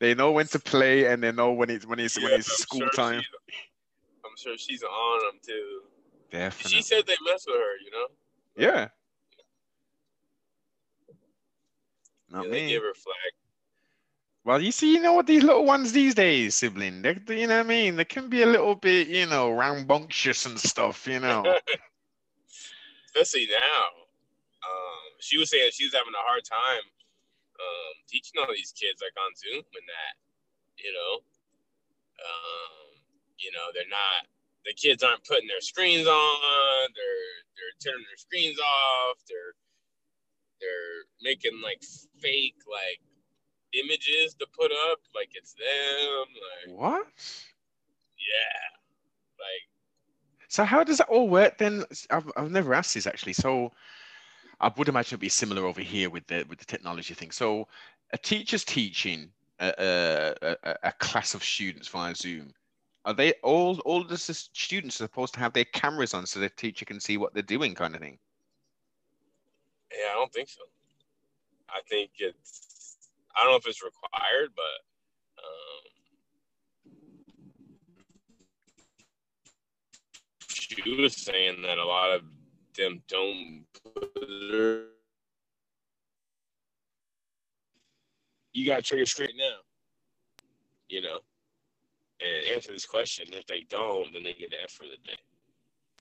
they 0.00 0.14
know 0.14 0.32
when 0.32 0.46
to 0.48 0.58
play 0.58 1.06
and 1.06 1.22
they 1.22 1.32
know 1.32 1.52
when 1.52 1.70
it's 1.70 1.86
when 1.86 1.98
it's 1.98 2.18
yeah, 2.18 2.24
when 2.24 2.34
it's 2.34 2.50
I'm 2.50 2.56
school 2.56 2.80
sure 2.80 2.90
time. 2.90 3.22
I'm 4.32 4.38
sure 4.38 4.56
she's 4.56 4.82
on 4.82 5.18
them 5.20 5.40
too. 5.46 5.80
Definitely. 6.30 6.70
She 6.70 6.82
said 6.82 7.06
they 7.06 7.16
mess 7.30 7.44
with 7.46 7.56
her, 7.56 7.76
you 7.84 7.90
know. 7.90 8.06
Yeah. 8.56 8.88
Not 12.30 12.46
yeah, 12.46 12.50
me. 12.50 12.60
They 12.60 12.68
give 12.68 12.82
her 12.82 12.94
flag. 12.94 13.14
Well, 14.44 14.62
you 14.62 14.72
see, 14.72 14.94
you 14.94 15.00
know 15.00 15.12
what 15.12 15.26
these 15.26 15.44
little 15.44 15.66
ones 15.66 15.92
these 15.92 16.14
days, 16.14 16.54
sibling, 16.54 17.02
they, 17.02 17.20
you 17.28 17.46
know 17.46 17.58
what 17.58 17.66
I 17.66 17.68
mean? 17.68 17.96
They 17.96 18.06
can 18.06 18.30
be 18.30 18.42
a 18.42 18.46
little 18.46 18.74
bit, 18.74 19.06
you 19.06 19.26
know, 19.26 19.50
rambunctious 19.50 20.46
and 20.46 20.58
stuff, 20.58 21.06
you 21.06 21.20
know. 21.20 21.44
Especially 23.14 23.46
now. 23.52 23.84
Um, 24.64 25.12
she 25.20 25.36
was 25.36 25.50
saying 25.50 25.70
she 25.74 25.84
was 25.84 25.92
having 25.92 26.14
a 26.14 26.24
hard 26.26 26.42
time 26.42 26.82
um, 27.60 27.94
teaching 28.08 28.40
all 28.40 28.48
these 28.48 28.72
kids 28.72 29.02
like 29.02 29.12
on 29.20 29.36
Zoom 29.36 29.62
and 29.62 29.86
that, 29.86 30.14
you 30.82 30.92
know. 30.92 31.20
Um, 32.18 32.81
you 33.42 33.50
know, 33.52 33.68
they're 33.74 33.90
not 33.90 34.30
the 34.64 34.72
kids 34.74 35.02
aren't 35.02 35.24
putting 35.24 35.48
their 35.48 35.60
screens 35.60 36.06
on. 36.06 36.88
They're 36.94 37.32
they're 37.56 37.92
turning 37.92 38.06
their 38.08 38.16
screens 38.16 38.58
off. 38.58 39.16
They're 39.28 39.54
they're 40.60 41.04
making 41.22 41.60
like 41.62 41.82
fake 42.20 42.56
like 42.70 43.00
images 43.72 44.34
to 44.34 44.46
put 44.56 44.70
up, 44.90 44.98
like 45.14 45.30
it's 45.34 45.54
them. 45.54 46.26
Like 46.70 46.78
what? 46.78 47.06
Yeah, 48.16 48.78
like. 49.38 49.68
So 50.48 50.64
how 50.64 50.84
does 50.84 50.98
that 50.98 51.08
all 51.08 51.28
work 51.28 51.58
then? 51.58 51.84
I've, 52.10 52.30
I've 52.36 52.50
never 52.50 52.74
asked 52.74 52.94
this 52.94 53.06
actually. 53.06 53.32
So 53.32 53.72
I 54.60 54.70
would 54.76 54.88
imagine 54.88 55.14
it'd 55.14 55.20
be 55.20 55.28
similar 55.28 55.66
over 55.66 55.80
here 55.80 56.10
with 56.10 56.26
the 56.26 56.44
with 56.48 56.58
the 56.58 56.64
technology 56.64 57.14
thing. 57.14 57.30
So 57.30 57.68
a 58.12 58.18
teacher's 58.18 58.64
teaching 58.64 59.30
a, 59.58 60.34
a, 60.42 60.76
a 60.82 60.92
class 60.92 61.34
of 61.34 61.42
students 61.42 61.88
via 61.88 62.14
Zoom 62.14 62.52
are 63.04 63.14
they 63.14 63.32
all 63.42 63.80
all 63.80 64.04
the 64.04 64.16
students 64.16 65.00
are 65.00 65.04
supposed 65.04 65.34
to 65.34 65.40
have 65.40 65.52
their 65.52 65.64
cameras 65.64 66.14
on 66.14 66.26
so 66.26 66.38
the 66.38 66.48
teacher 66.48 66.84
can 66.84 67.00
see 67.00 67.16
what 67.16 67.34
they're 67.34 67.42
doing, 67.42 67.74
kind 67.74 67.94
of 67.94 68.00
thing? 68.00 68.18
Yeah, 69.92 70.12
I 70.12 70.14
don't 70.14 70.32
think 70.32 70.48
so. 70.48 70.62
I 71.68 71.80
think 71.88 72.10
it's 72.18 72.96
I 73.36 73.42
don't 73.42 73.52
know 73.52 73.56
if 73.56 73.66
it's 73.66 73.82
required, 73.82 74.50
but 74.54 74.84
um, 75.42 75.82
she 80.48 80.96
was 81.00 81.16
saying 81.16 81.62
that 81.62 81.78
a 81.78 81.84
lot 81.84 82.12
of 82.12 82.22
them 82.76 83.02
don't 83.08 83.64
you 88.52 88.66
got 88.66 88.76
to 88.76 88.82
trigger 88.82 89.06
straight 89.06 89.34
now. 89.36 89.56
You 90.88 91.02
know, 91.02 91.18
and 92.22 92.54
answer 92.54 92.72
this 92.72 92.86
question. 92.86 93.26
If 93.32 93.46
they 93.46 93.66
don't, 93.68 94.12
then 94.12 94.22
they 94.22 94.32
get 94.34 94.50
the 94.50 94.62
F 94.62 94.70
for 94.70 94.84
the 94.84 94.96
day. 95.04 95.18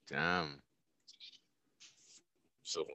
Damn. 0.09 0.61
So, 2.63 2.85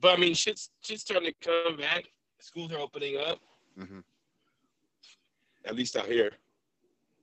but 0.00 0.16
I 0.18 0.20
mean, 0.20 0.34
shit's 0.34 0.70
shit's 0.82 1.02
starting 1.02 1.32
to 1.32 1.48
come 1.48 1.76
back. 1.76 2.04
Schools 2.40 2.72
are 2.72 2.78
opening 2.78 3.16
up. 3.18 3.38
hmm 3.78 4.00
At 5.64 5.74
least 5.76 5.96
out 5.96 6.06
here, 6.06 6.32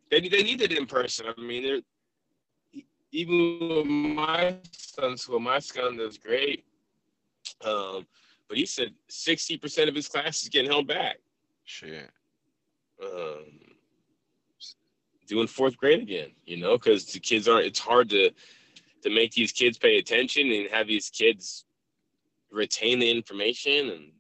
they 0.10 0.22
they 0.22 0.43
need 0.43 0.62
it 0.62 0.72
in 0.72 0.86
person. 0.86 1.27
I 1.36 1.39
mean, 1.39 1.63
they're 1.63 1.81
even 3.12 3.60
with 3.69 3.86
my 3.86 4.55
son's 4.72 5.22
school. 5.22 5.39
My 5.39 5.60
son 5.60 5.98
does 5.98 6.17
great. 6.17 6.65
Um, 7.63 8.07
but 8.48 8.57
he 8.57 8.65
said 8.65 8.93
sixty 9.10 9.57
percent 9.57 9.89
of 9.89 9.95
his 9.95 10.07
class 10.07 10.41
is 10.43 10.50
getting 10.50 10.72
held 10.72 10.88
back. 10.88 11.17
Shit. 11.65 12.10
um, 13.03 13.45
doing 15.27 15.48
fourth 15.48 15.77
grade 15.77 16.01
again, 16.01 16.32
you 16.46 16.58
know, 16.58 16.77
because 16.77 17.06
the 17.06 17.20
kids 17.20 17.48
aren't. 17.48 17.65
It's 17.65 17.80
hard 17.80 18.10
to 18.10 18.32
to 19.03 19.10
make 19.10 19.34
these 19.34 19.51
kids 19.51 19.77
pay 19.77 19.98
attention 19.98 20.51
and 20.51 20.70
have 20.70 20.88
these 20.88 21.10
kids 21.10 21.65
retain 22.51 23.00
the 23.00 23.12
information. 23.12 23.89
And 23.89 24.12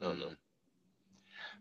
I 0.00 0.04
don't 0.04 0.20
know. 0.20 0.36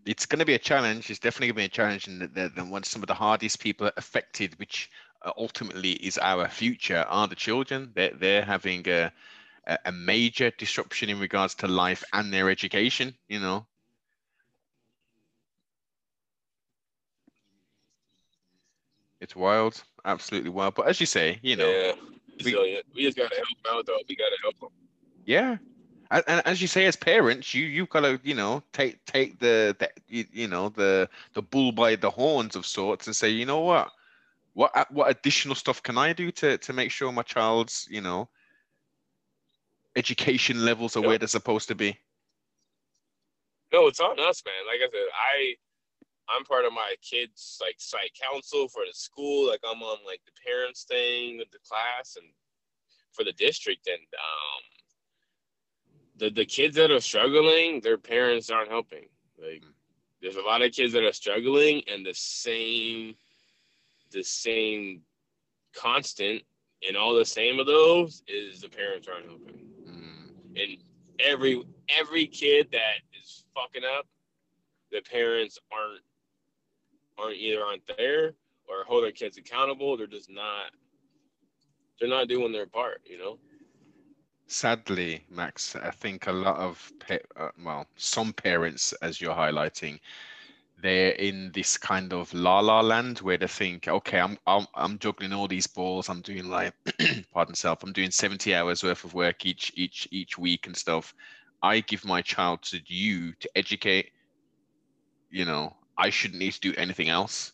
It's 0.06 0.26
going 0.26 0.40
to 0.40 0.46
be 0.46 0.56
a 0.56 0.60
challenge. 0.60 1.10
It's 1.10 1.20
definitely 1.20 1.48
going 1.48 1.56
to 1.56 1.62
be 1.62 1.66
a 1.66 1.70
challenge, 1.70 2.08
and 2.08 2.22
then 2.34 2.70
one 2.70 2.84
some 2.84 3.04
of 3.04 3.08
the 3.08 3.14
hardest 3.14 3.60
people 3.60 3.92
affected, 3.98 4.58
which 4.60 4.90
uh, 5.24 5.32
ultimately 5.38 5.92
is 5.92 6.18
our 6.18 6.48
future, 6.48 7.06
are 7.08 7.28
the 7.28 7.36
children. 7.36 7.92
They're 7.96 8.14
they're 8.14 8.46
having 8.46 8.88
a 8.88 9.12
a 9.86 9.92
major 9.92 10.52
disruption 10.58 11.10
in 11.10 11.20
regards 11.20 11.54
to 11.54 11.68
life 11.68 12.04
and 12.14 12.34
their 12.34 12.50
education. 12.50 13.16
You 13.28 13.40
know. 13.40 13.68
It's 19.22 19.36
wild, 19.36 19.82
absolutely 20.04 20.50
wild. 20.50 20.74
But 20.76 20.88
as 20.88 21.00
you 21.00 21.06
say, 21.06 21.40
you 21.44 21.56
know, 21.56 21.70
yeah, 21.70 21.94
we- 22.40 22.46
resilient. 22.46 22.86
We, 22.96 23.04
just 23.04 23.18
gotta 23.18 23.36
help 23.36 23.48
them 23.48 23.74
out, 23.78 23.86
though. 23.86 24.00
We 24.10 24.16
gotta 24.16 24.38
help 24.42 24.60
them. 24.60 24.70
Yeah. 25.26 25.58
And, 26.10 26.24
and 26.28 26.42
as 26.46 26.62
you 26.62 26.68
say, 26.68 26.88
as 26.88 26.96
parents, 26.98 27.54
you 27.54 27.66
you've 27.66 27.90
got 27.90 28.02
to 28.02 28.20
you 28.24 28.36
know 28.36 28.64
take 28.74 29.06
take 29.06 29.40
the, 29.40 29.76
the 29.80 29.90
you, 30.10 30.26
you 30.34 30.48
know 30.48 30.68
the 30.70 31.08
the 31.34 31.42
bull 31.42 31.72
by 31.72 31.96
the 31.96 32.10
horns 32.10 32.56
of 32.58 32.66
sorts 32.66 33.08
and 33.08 33.16
say 33.16 33.30
you 33.30 33.46
know 33.46 33.60
what 33.60 33.90
what 34.54 34.76
uh, 34.76 34.84
what 34.90 35.10
additional 35.10 35.56
stuff 35.56 35.82
can 35.82 35.98
I 35.98 36.12
do 36.12 36.32
to 36.32 36.58
to 36.58 36.74
make 36.74 36.92
sure 36.92 37.12
my 37.14 37.22
child's 37.22 37.88
you 37.90 38.02
know 38.02 38.28
education 39.96 40.66
levels 40.66 40.98
are 40.98 41.02
Yeah. 41.02 41.08
where 41.08 41.18
they're 41.18 41.28
supposed 41.30 41.68
to 41.70 41.76
be. 41.76 41.98
No, 43.72 43.88
it's 43.88 44.02
on 44.02 44.20
us, 44.20 44.44
man. 44.46 44.54
Like 44.68 44.82
I 44.82 44.92
said, 44.92 45.08
I 45.14 45.56
I'm 46.36 46.44
part 46.46 46.66
of 46.66 46.74
my 46.74 46.96
kids 47.02 47.60
like 47.62 47.76
site 47.78 48.12
council 48.32 48.68
for 48.68 48.84
the 48.88 48.94
school. 48.94 49.48
Like 49.48 49.62
I'm 49.64 49.82
on 49.82 49.98
like 50.06 50.22
the 50.26 50.32
parents 50.46 50.84
thing 50.84 51.38
with 51.38 51.52
the 51.52 51.60
class 51.68 52.16
and 52.18 52.28
for 53.12 53.24
the 53.24 53.34
district 53.34 53.88
and 53.88 53.98
um 53.98 54.64
the 56.18 56.30
the 56.30 56.46
kids 56.46 56.76
that 56.76 56.92
are 56.92 57.02
struggling, 57.02 57.82
their 57.82 57.98
parents 57.98 58.50
aren't 58.50 58.70
helping. 58.70 59.06
Like 59.42 59.64
there's 60.22 60.36
a 60.36 60.42
lot 60.42 60.62
of 60.62 60.72
kids 60.72 60.94
that 60.94 61.04
are 61.04 61.14
struggling 61.14 61.82
and 61.88 62.06
the 62.06 62.14
same 62.14 63.16
the 64.12 64.24
same 64.24 65.02
constant 65.76 66.44
in 66.82 66.96
all 66.96 67.14
the 67.16 67.26
same 67.26 67.60
of 67.60 67.66
those 67.66 68.24
is 68.28 68.62
the 68.62 68.70
parents 68.70 69.08
aren't 69.08 69.26
helping 69.26 69.62
Mm, 69.88 70.30
and 70.56 70.78
every 71.20 71.64
every 71.90 72.28
kid 72.28 72.68
that 72.72 73.02
is 73.20 73.46
fucking 73.56 73.84
up, 73.98 74.06
the 74.92 75.02
parents 75.02 75.60
aren't 75.72 76.02
aren't 77.22 77.38
either 77.38 77.62
aren't 77.64 77.84
there 77.98 78.34
or 78.68 78.84
hold 78.88 79.04
their 79.04 79.12
kids 79.12 79.38
accountable. 79.38 79.98
They're 79.98 80.08
just 80.08 80.30
not. 80.30 80.72
They're 82.00 82.10
not 82.10 82.28
doing 82.28 82.52
their 82.52 82.66
part, 82.66 83.02
you 83.06 83.18
know. 83.18 83.38
Sadly, 84.48 85.24
Max, 85.30 85.76
I 85.76 85.92
think 85.92 86.28
a 86.28 86.32
lot 86.32 86.58
of 86.58 86.92
pa- 87.00 87.28
uh, 87.38 87.52
well, 87.64 87.86
some 87.96 88.34
parents, 88.34 88.92
as 89.02 89.22
you're 89.22 89.36
highlighting, 89.36 90.00
they're 90.82 91.12
in 91.12 91.52
this 91.54 91.78
kind 91.78 92.12
of 92.12 92.34
la 92.34 92.60
la 92.60 92.82
land 92.82 93.20
where 93.20 93.38
they 93.38 93.48
think, 93.48 93.88
okay, 93.88 94.20
I'm 94.20 94.38
I'm 94.48 94.66
I'm 94.76 95.00
juggling 95.00 95.32
all 95.34 95.48
these 95.48 95.68
balls. 95.68 96.10
I'm 96.10 96.22
doing 96.22 96.50
like, 96.50 96.74
pardon 97.34 97.56
self, 97.56 97.84
I'm 97.84 97.94
doing 97.94 98.12
70 98.12 98.54
hours 98.56 98.84
worth 98.84 99.04
of 99.04 99.14
work 99.14 99.46
each 99.46 99.72
each 99.76 100.08
each 100.12 100.38
week 100.38 100.68
and 100.68 100.76
stuff. 100.76 101.14
I 101.62 101.82
give 101.82 102.04
my 102.04 102.22
child 102.22 102.64
to 102.64 102.80
you 102.88 103.34
to 103.40 103.50
educate. 103.56 104.12
You 105.30 105.46
know, 105.46 105.76
I 106.02 106.10
shouldn't 106.10 106.40
need 106.40 106.54
to 106.54 106.60
do 106.60 106.74
anything 106.78 107.10
else. 107.10 107.54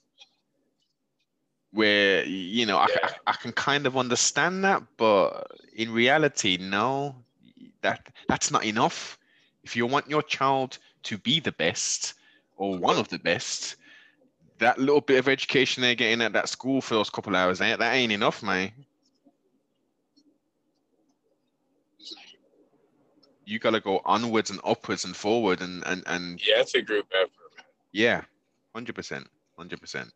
Where 1.72 2.26
you 2.26 2.66
know, 2.66 2.78
I, 2.78 2.88
Yeah. 2.90 3.00
I, 3.04 3.12
I 3.28 3.34
can 3.34 3.52
kind 3.52 3.86
of 3.86 3.98
understand 3.98 4.64
that, 4.64 4.84
but 4.98 5.52
in 5.76 5.92
reality, 5.92 6.58
no, 6.60 7.16
that 7.82 8.08
that's 8.28 8.52
not 8.52 8.66
enough. 8.66 9.18
If 9.64 9.76
you 9.76 9.86
want 9.86 10.10
your 10.10 10.24
child 10.24 10.78
to 11.04 11.18
be 11.18 11.40
the 11.42 11.52
best 11.52 12.14
or 12.56 12.78
one 12.78 12.98
of 12.98 13.10
the 13.10 13.20
best, 13.20 13.76
that 14.60 14.80
little 14.80 15.02
bit 15.02 15.20
of 15.20 15.28
education 15.28 15.82
they're 15.82 15.96
getting 15.96 16.22
at 16.22 16.34
that 16.34 16.50
school 16.50 16.82
for 16.82 16.96
those 16.96 17.10
couple 17.10 17.36
hours, 17.36 17.62
ain't 17.62 17.80
that 17.80 17.94
ain't 17.94 18.14
enough, 18.14 18.42
man. 18.42 18.72
You 23.46 23.60
gotta 23.60 23.82
go 23.82 24.02
onwards 24.06 24.50
and 24.50 24.60
upwards 24.64 25.06
and 25.06 25.16
forward 25.16 25.62
and 25.62 25.84
and 25.86 26.04
and 26.08 26.42
Yeah, 26.46 26.62
it's 26.62 26.76
a 26.76 26.82
group 26.82 27.08
effort. 27.14 27.30
man. 27.58 27.66
yeah, 27.92 28.24
hundred 28.78 28.94
percent, 28.94 29.28
hundred 29.58 29.82
percent. 29.82 30.12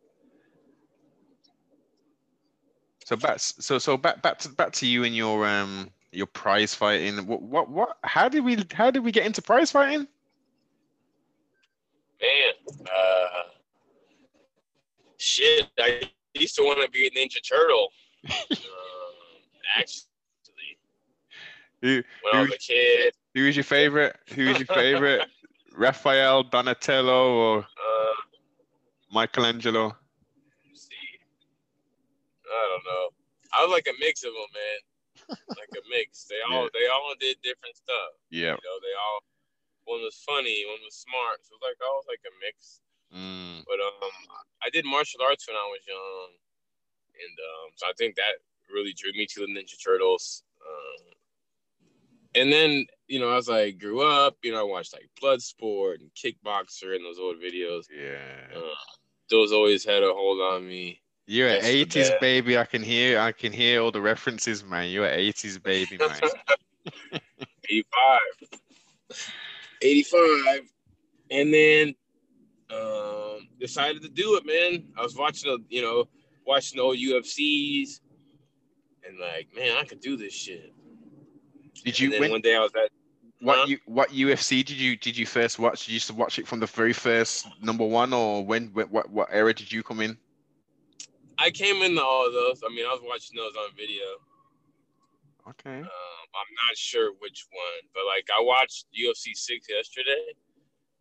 So 3.05 3.15
back, 3.15 3.39
so 3.39 3.79
so 3.79 3.97
back 3.97 4.21
back 4.21 4.37
to 4.39 4.49
back 4.49 4.71
to 4.73 4.85
you 4.85 5.03
and 5.03 5.15
your 5.15 5.47
um 5.47 5.89
your 6.11 6.27
prize 6.27 6.75
fighting. 6.75 7.25
What 7.25 7.41
what 7.41 7.69
what? 7.71 7.97
How 8.03 8.29
did 8.29 8.45
we 8.45 8.63
how 8.71 8.91
did 8.91 9.03
we 9.03 9.11
get 9.11 9.25
into 9.25 9.41
prize 9.41 9.71
fighting? 9.71 10.07
Man, 12.21 12.53
uh, 12.85 13.49
shit. 15.17 15.67
I 15.79 16.03
used 16.35 16.55
to 16.57 16.61
want 16.61 16.85
to 16.85 16.91
be 16.91 17.07
a 17.07 17.09
Ninja 17.09 17.41
Turtle. 17.43 17.87
um, 18.29 18.37
actually, 19.75 20.05
Who 21.81 22.03
when 22.21 22.35
I 22.35 22.41
was 22.41 22.51
a 22.51 22.57
kid. 22.59 23.13
who 23.33 23.47
is 23.47 23.55
your 23.55 23.63
favorite? 23.63 24.15
Who 24.35 24.43
is 24.43 24.59
your 24.59 24.67
favorite? 24.67 25.25
Raphael, 25.75 26.43
Donatello, 26.43 27.33
or 27.33 27.65
Michelangelo? 29.11 29.95
I 32.51 32.63
don't 32.67 32.83
know. 32.85 33.05
I 33.55 33.63
was 33.63 33.71
like 33.71 33.87
a 33.87 33.95
mix 33.99 34.23
of 34.23 34.31
them, 34.33 34.51
man. 34.51 34.79
Like 35.55 35.71
a 35.75 35.83
mix. 35.89 36.25
They 36.27 36.39
all 36.51 36.63
Yeah. 36.67 36.69
they 36.73 36.87
all 36.87 37.13
did 37.19 37.37
different 37.43 37.75
stuff. 37.77 38.11
Yeah. 38.29 38.55
You 38.59 38.63
know, 38.67 38.77
they 38.83 38.95
all 38.99 39.19
one 39.85 40.01
was 40.03 40.19
funny, 40.27 40.63
one 40.67 40.79
was 40.83 40.95
smart. 40.95 41.39
So 41.43 41.55
it 41.55 41.59
was 41.59 41.63
like 41.63 41.79
I 41.79 41.91
was 41.95 42.05
like 42.07 42.23
a 42.27 42.33
mix. 42.43 42.81
Mm, 43.11 43.63
But 43.67 43.79
um, 43.83 44.11
I 44.63 44.69
did 44.69 44.85
martial 44.85 45.19
arts 45.23 45.47
when 45.47 45.55
I 45.57 45.67
was 45.67 45.81
young, 45.87 46.31
and 47.19 47.35
um, 47.39 47.67
so 47.75 47.87
I 47.87 47.93
think 47.97 48.15
that 48.15 48.39
really 48.71 48.93
drew 48.93 49.11
me 49.13 49.25
to 49.25 49.39
the 49.41 49.47
Ninja 49.51 49.75
Turtles. 49.83 50.43
Um, 50.65 51.03
and 52.35 52.53
then 52.53 52.85
you 53.07 53.19
know, 53.19 53.31
as 53.35 53.49
I 53.49 53.71
grew 53.71 54.01
up, 54.01 54.37
you 54.43 54.51
know, 54.53 54.61
I 54.61 54.63
watched 54.63 54.93
like 54.93 55.09
Bloodsport 55.21 55.95
and 55.99 56.11
Kickboxer 56.15 56.95
and 56.95 57.03
those 57.03 57.19
old 57.19 57.37
videos. 57.37 57.85
yeah. 57.91 58.55
Uh, 58.57 58.75
those 59.31 59.51
always 59.51 59.83
had 59.83 60.03
a 60.03 60.13
hold 60.13 60.39
on 60.39 60.67
me. 60.67 61.01
You're 61.25 61.47
an 61.47 61.61
80s 61.61 62.19
baby. 62.19 62.57
I 62.57 62.65
can 62.65 62.83
hear 62.83 63.19
I 63.19 63.31
can 63.31 63.53
hear 63.53 63.81
all 63.81 63.91
the 63.91 64.01
references, 64.01 64.63
man. 64.63 64.89
You're 64.89 65.05
an 65.05 65.19
80s 65.19 65.63
baby, 65.63 65.97
man. 65.97 66.19
85. 67.69 68.19
85. 69.81 70.61
And 71.31 71.53
then 71.53 71.95
um, 72.69 73.47
decided 73.59 74.01
to 74.01 74.09
do 74.09 74.35
it, 74.35 74.45
man. 74.45 74.87
I 74.97 75.01
was 75.01 75.15
watching, 75.15 75.51
a, 75.51 75.57
you 75.69 75.81
know, 75.81 76.05
watching 76.45 76.79
old 76.79 76.97
UFCs 76.97 78.01
and 79.07 79.19
like, 79.19 79.47
man, 79.55 79.77
I 79.77 79.85
could 79.85 80.01
do 80.01 80.17
this 80.17 80.33
shit. 80.33 80.73
Did 81.83 81.99
you 81.99 82.09
then 82.11 82.21
when, 82.21 82.31
one 82.31 82.41
day 82.41 82.55
I 82.55 82.59
was 82.59 82.71
at, 82.75 82.91
what 83.41 83.57
huh? 83.57 83.65
you 83.67 83.77
what 83.85 84.09
UFC 84.09 84.63
did 84.63 84.77
you 84.77 84.95
did 84.95 85.17
you 85.17 85.25
first 85.25 85.59
watch? 85.59 85.81
Did 85.81 85.89
you 85.89 85.93
used 85.95 86.07
to 86.07 86.13
watch 86.13 86.39
it 86.39 86.47
from 86.47 86.59
the 86.59 86.67
very 86.67 86.93
first 86.93 87.47
number 87.61 87.85
one, 87.85 88.13
or 88.13 88.45
when, 88.45 88.67
when 88.73 88.87
what 88.87 89.09
what 89.09 89.29
era 89.31 89.53
did 89.53 89.71
you 89.71 89.83
come 89.83 89.99
in? 89.99 90.17
I 91.37 91.49
came 91.49 91.81
into 91.81 92.03
all 92.03 92.27
of 92.27 92.33
those. 92.33 92.61
I 92.63 92.69
mean, 92.73 92.85
I 92.85 92.93
was 92.93 93.01
watching 93.03 93.35
those 93.35 93.53
on 93.55 93.75
video. 93.75 94.05
Okay. 95.49 95.79
Um, 95.79 96.27
I'm 96.37 96.53
not 96.69 96.77
sure 96.77 97.13
which 97.19 97.47
one, 97.51 97.89
but 97.93 98.03
like 98.05 98.29
I 98.31 98.41
watched 98.43 98.85
UFC 98.93 99.35
6 99.35 99.67
yesterday. 99.67 100.33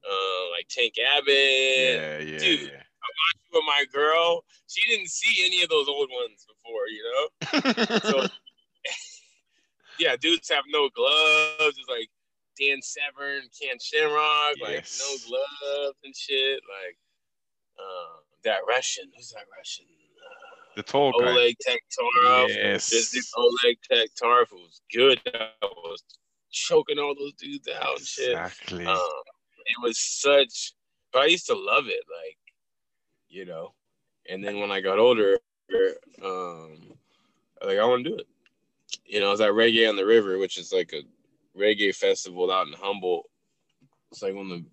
Uh, 0.02 0.50
like 0.56 0.66
Tank 0.68 0.94
Abbott. 1.16 1.28
Yeah, 1.28 2.18
yeah, 2.18 2.38
dude. 2.38 2.60
yeah. 2.72 2.80
I 3.02 3.08
watched 3.20 3.44
it 3.44 3.52
with 3.52 3.64
my 3.66 3.84
girl, 3.92 4.44
she 4.66 4.80
didn't 4.88 5.08
see 5.08 5.44
any 5.44 5.62
of 5.62 5.68
those 5.68 5.88
old 5.88 6.08
ones 6.10 6.46
before, 6.46 6.88
you 6.88 7.02
know? 7.04 8.00
So 8.00 8.26
yeah, 9.98 10.16
dudes 10.16 10.48
have 10.50 10.64
no 10.68 10.88
gloves. 10.94 11.76
It's 11.78 11.88
like, 11.88 12.08
Dan 12.60 12.82
Severn, 12.82 13.42
Ken 13.60 13.78
Shamrock, 13.80 14.56
like 14.60 14.84
no 14.98 15.16
gloves 15.26 15.98
and 16.04 16.14
shit. 16.16 16.60
Like 16.68 16.96
uh, 17.78 18.20
that 18.44 18.60
Russian, 18.68 19.04
who's 19.16 19.30
that 19.30 19.44
Russian? 19.56 19.86
The 20.76 20.82
tall 20.84 21.12
guy. 21.18 21.30
Oleg 21.30 21.56
Taktarov. 21.66 22.48
Yes. 22.48 22.90
This 22.90 23.32
Oleg 23.36 23.78
Taktarov 23.90 24.46
who 24.50 24.56
was 24.56 24.80
good. 24.92 25.20
I 25.34 25.50
was 25.62 26.02
choking 26.50 26.98
all 26.98 27.14
those 27.18 27.34
dudes 27.34 27.68
out 27.68 27.96
and 27.96 28.06
shit. 28.06 28.30
Exactly. 28.30 28.86
Um, 28.86 28.98
it 29.66 29.82
was 29.82 29.98
such, 29.98 30.74
but 31.12 31.22
I 31.22 31.26
used 31.26 31.46
to 31.46 31.54
love 31.54 31.86
it, 31.86 32.04
like, 32.08 32.38
you 33.28 33.44
know. 33.44 33.74
And 34.28 34.44
then 34.44 34.60
when 34.60 34.70
I 34.70 34.80
got 34.80 34.98
older, 34.98 35.38
um, 36.24 36.78
like 37.64 37.78
I 37.78 37.84
want 37.84 38.04
to 38.04 38.10
do 38.10 38.16
it. 38.16 38.26
You 39.04 39.20
know, 39.20 39.32
it's 39.32 39.40
was 39.40 39.48
at 39.48 39.54
Reggae 39.54 39.88
on 39.88 39.96
the 39.96 40.06
River, 40.06 40.38
which 40.38 40.58
is 40.58 40.72
like 40.72 40.92
a 40.92 41.02
reggae 41.58 41.94
festival 41.94 42.50
out 42.50 42.66
in 42.66 42.72
Humboldt. 42.74 43.26
It's 44.12 44.22
like 44.22 44.34
one 44.34 44.50
of 44.50 44.58
the 44.58 44.64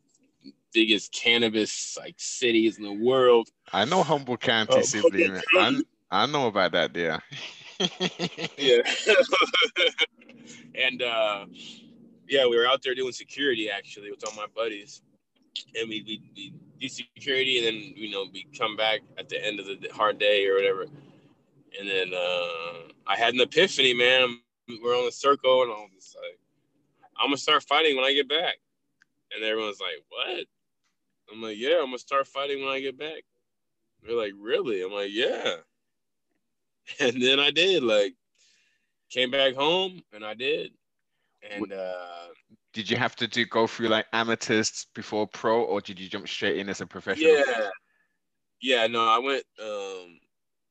biggest 0.74 1.14
cannabis 1.14 1.98
like 2.00 2.16
cities 2.18 2.78
in 2.78 2.84
the 2.84 3.06
world. 3.06 3.50
I 3.74 3.86
know 3.86 4.04
Humboldt 4.04 4.42
County, 4.42 4.74
Oh. 4.76 4.84
Humboldt 4.86 5.16
I, 5.16 5.42
County. 5.58 5.84
I 6.12 6.26
know 6.26 6.48
about 6.48 6.72
that, 6.74 6.96
yeah. 6.96 7.20
Yeah. 8.58 8.82
and 10.76 11.02
uh 11.02 11.46
yeah, 12.28 12.46
we 12.48 12.58
were 12.58 12.68
out 12.68 12.82
there 12.84 12.96
doing 12.96 13.12
security 13.14 13.70
actually 13.70 14.12
with 14.12 14.24
all 14.26 14.36
my 14.36 14.48
buddies. 14.56 15.02
And 15.76 15.90
we 15.90 16.04
we, 16.06 16.22
we 16.36 16.54
do 16.80 16.88
security 16.90 17.58
and 17.60 17.68
then 17.68 17.94
you 17.96 18.10
know 18.12 18.26
we 18.32 18.48
come 18.58 18.76
back 18.76 19.02
at 19.18 19.30
the 19.30 19.44
end 19.44 19.60
of 19.60 19.66
the 19.68 19.90
hard 19.94 20.20
day 20.20 20.48
or 20.48 20.56
whatever. 20.56 20.84
And 21.80 21.88
then 21.88 22.14
uh 22.14 22.92
I 23.06 23.16
had 23.16 23.34
an 23.34 23.42
epiphany, 23.42 23.94
man. 23.94 24.40
We're 24.84 24.98
on 24.98 25.06
the 25.06 25.12
circle 25.12 25.64
and 25.64 25.72
I 25.72 25.76
was 25.76 25.92
just 25.96 26.16
like, 26.16 26.40
I'm 27.20 27.28
gonna 27.28 27.38
start 27.38 27.64
fighting 27.64 27.96
when 27.96 28.06
I 28.06 28.14
get 28.14 28.30
back. 28.30 28.58
And 29.34 29.44
everyone's 29.44 29.80
like, 29.80 30.04
What? 30.10 30.46
I'm 31.32 31.42
like, 31.42 31.58
Yeah, 31.58 31.80
I'm 31.80 31.86
gonna 31.88 31.98
start 31.98 32.28
fighting 32.28 32.62
when 32.62 32.70
I 32.74 32.80
get 32.80 32.98
back. 32.98 33.24
They're 34.04 34.16
like, 34.16 34.34
Really? 34.38 34.82
I'm 34.84 34.92
like, 34.92 35.12
Yeah. 35.12 35.58
And 37.02 37.22
then 37.22 37.40
I 37.40 37.52
did, 37.52 37.84
like 37.84 38.14
came 39.10 39.32
back 39.32 39.56
home 39.56 40.02
and 40.14 40.26
I 40.26 40.34
did. 40.34 40.72
And 41.50 41.72
uh 41.72 42.28
Did 42.74 42.90
you 42.90 42.98
have 42.98 43.16
to 43.18 43.28
do 43.28 43.46
go 43.46 43.68
through 43.68 43.90
like 43.90 44.06
amateurs 44.14 44.88
before 44.94 45.28
pro, 45.28 45.64
or 45.64 45.82
did 45.82 46.00
you 46.00 46.08
jump 46.10 46.28
straight 46.28 46.58
in 46.58 46.70
as 46.70 46.82
a 46.82 46.86
professional? 46.86 47.36
yeah. 47.36 47.70
Yeah, 48.62 48.88
no, 48.88 49.06
I 49.06 49.20
went 49.20 49.44
um 49.62 50.20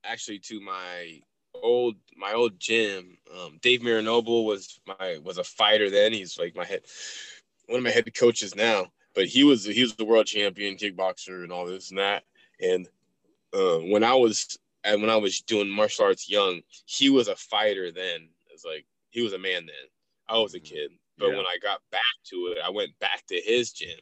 actually 0.04 0.38
to 0.40 0.61
my 0.61 1.20
old 1.62 1.97
my 2.16 2.33
old 2.33 2.59
gym. 2.59 3.19
Um 3.35 3.59
Dave 3.62 3.81
Miranoble 3.81 4.45
was 4.45 4.81
my 4.87 5.19
was 5.23 5.38
a 5.38 5.45
fighter 5.45 5.90
then. 5.90 6.12
He's 6.12 6.38
like 6.38 6.55
my 6.57 6.64
head 6.64 6.83
one 7.66 7.79
of 7.79 7.85
my 7.85 7.90
head 7.90 8.12
coaches 8.14 8.55
now. 8.55 8.87
But 9.14 9.27
he 9.27 9.45
was 9.45 9.64
he 9.64 9.83
was 9.83 9.95
the 9.95 10.05
world 10.05 10.27
champion 10.27 10.77
kickboxer 10.77 11.42
and 11.42 11.53
all 11.53 11.66
this 11.66 11.90
and 11.90 11.99
that. 11.99 12.25
And 12.61 12.88
uh, 13.53 13.79
when 13.79 14.05
I 14.05 14.14
was 14.14 14.59
and 14.85 15.01
when 15.01 15.11
I 15.11 15.16
was 15.16 15.40
doing 15.40 15.69
martial 15.69 16.05
arts 16.05 16.29
young, 16.31 16.61
he 16.85 17.11
was 17.11 17.29
a 17.29 17.37
fighter 17.37 17.90
then. 17.90 18.29
It's 18.53 18.64
like 18.64 18.87
he 19.11 19.23
was 19.23 19.33
a 19.33 19.38
man 19.38 19.66
then. 19.66 19.88
I 20.29 20.38
was 20.38 20.55
a 20.55 20.61
kid. 20.61 20.90
But 21.19 21.31
Yeah. 21.31 21.37
when 21.37 21.47
I 21.47 21.57
got 21.62 21.81
back 21.90 22.03
to 22.31 22.53
it, 22.53 22.59
I 22.62 22.71
went 22.71 22.99
back 22.99 23.27
to 23.29 23.37
his 23.37 23.73
gym. 23.73 23.99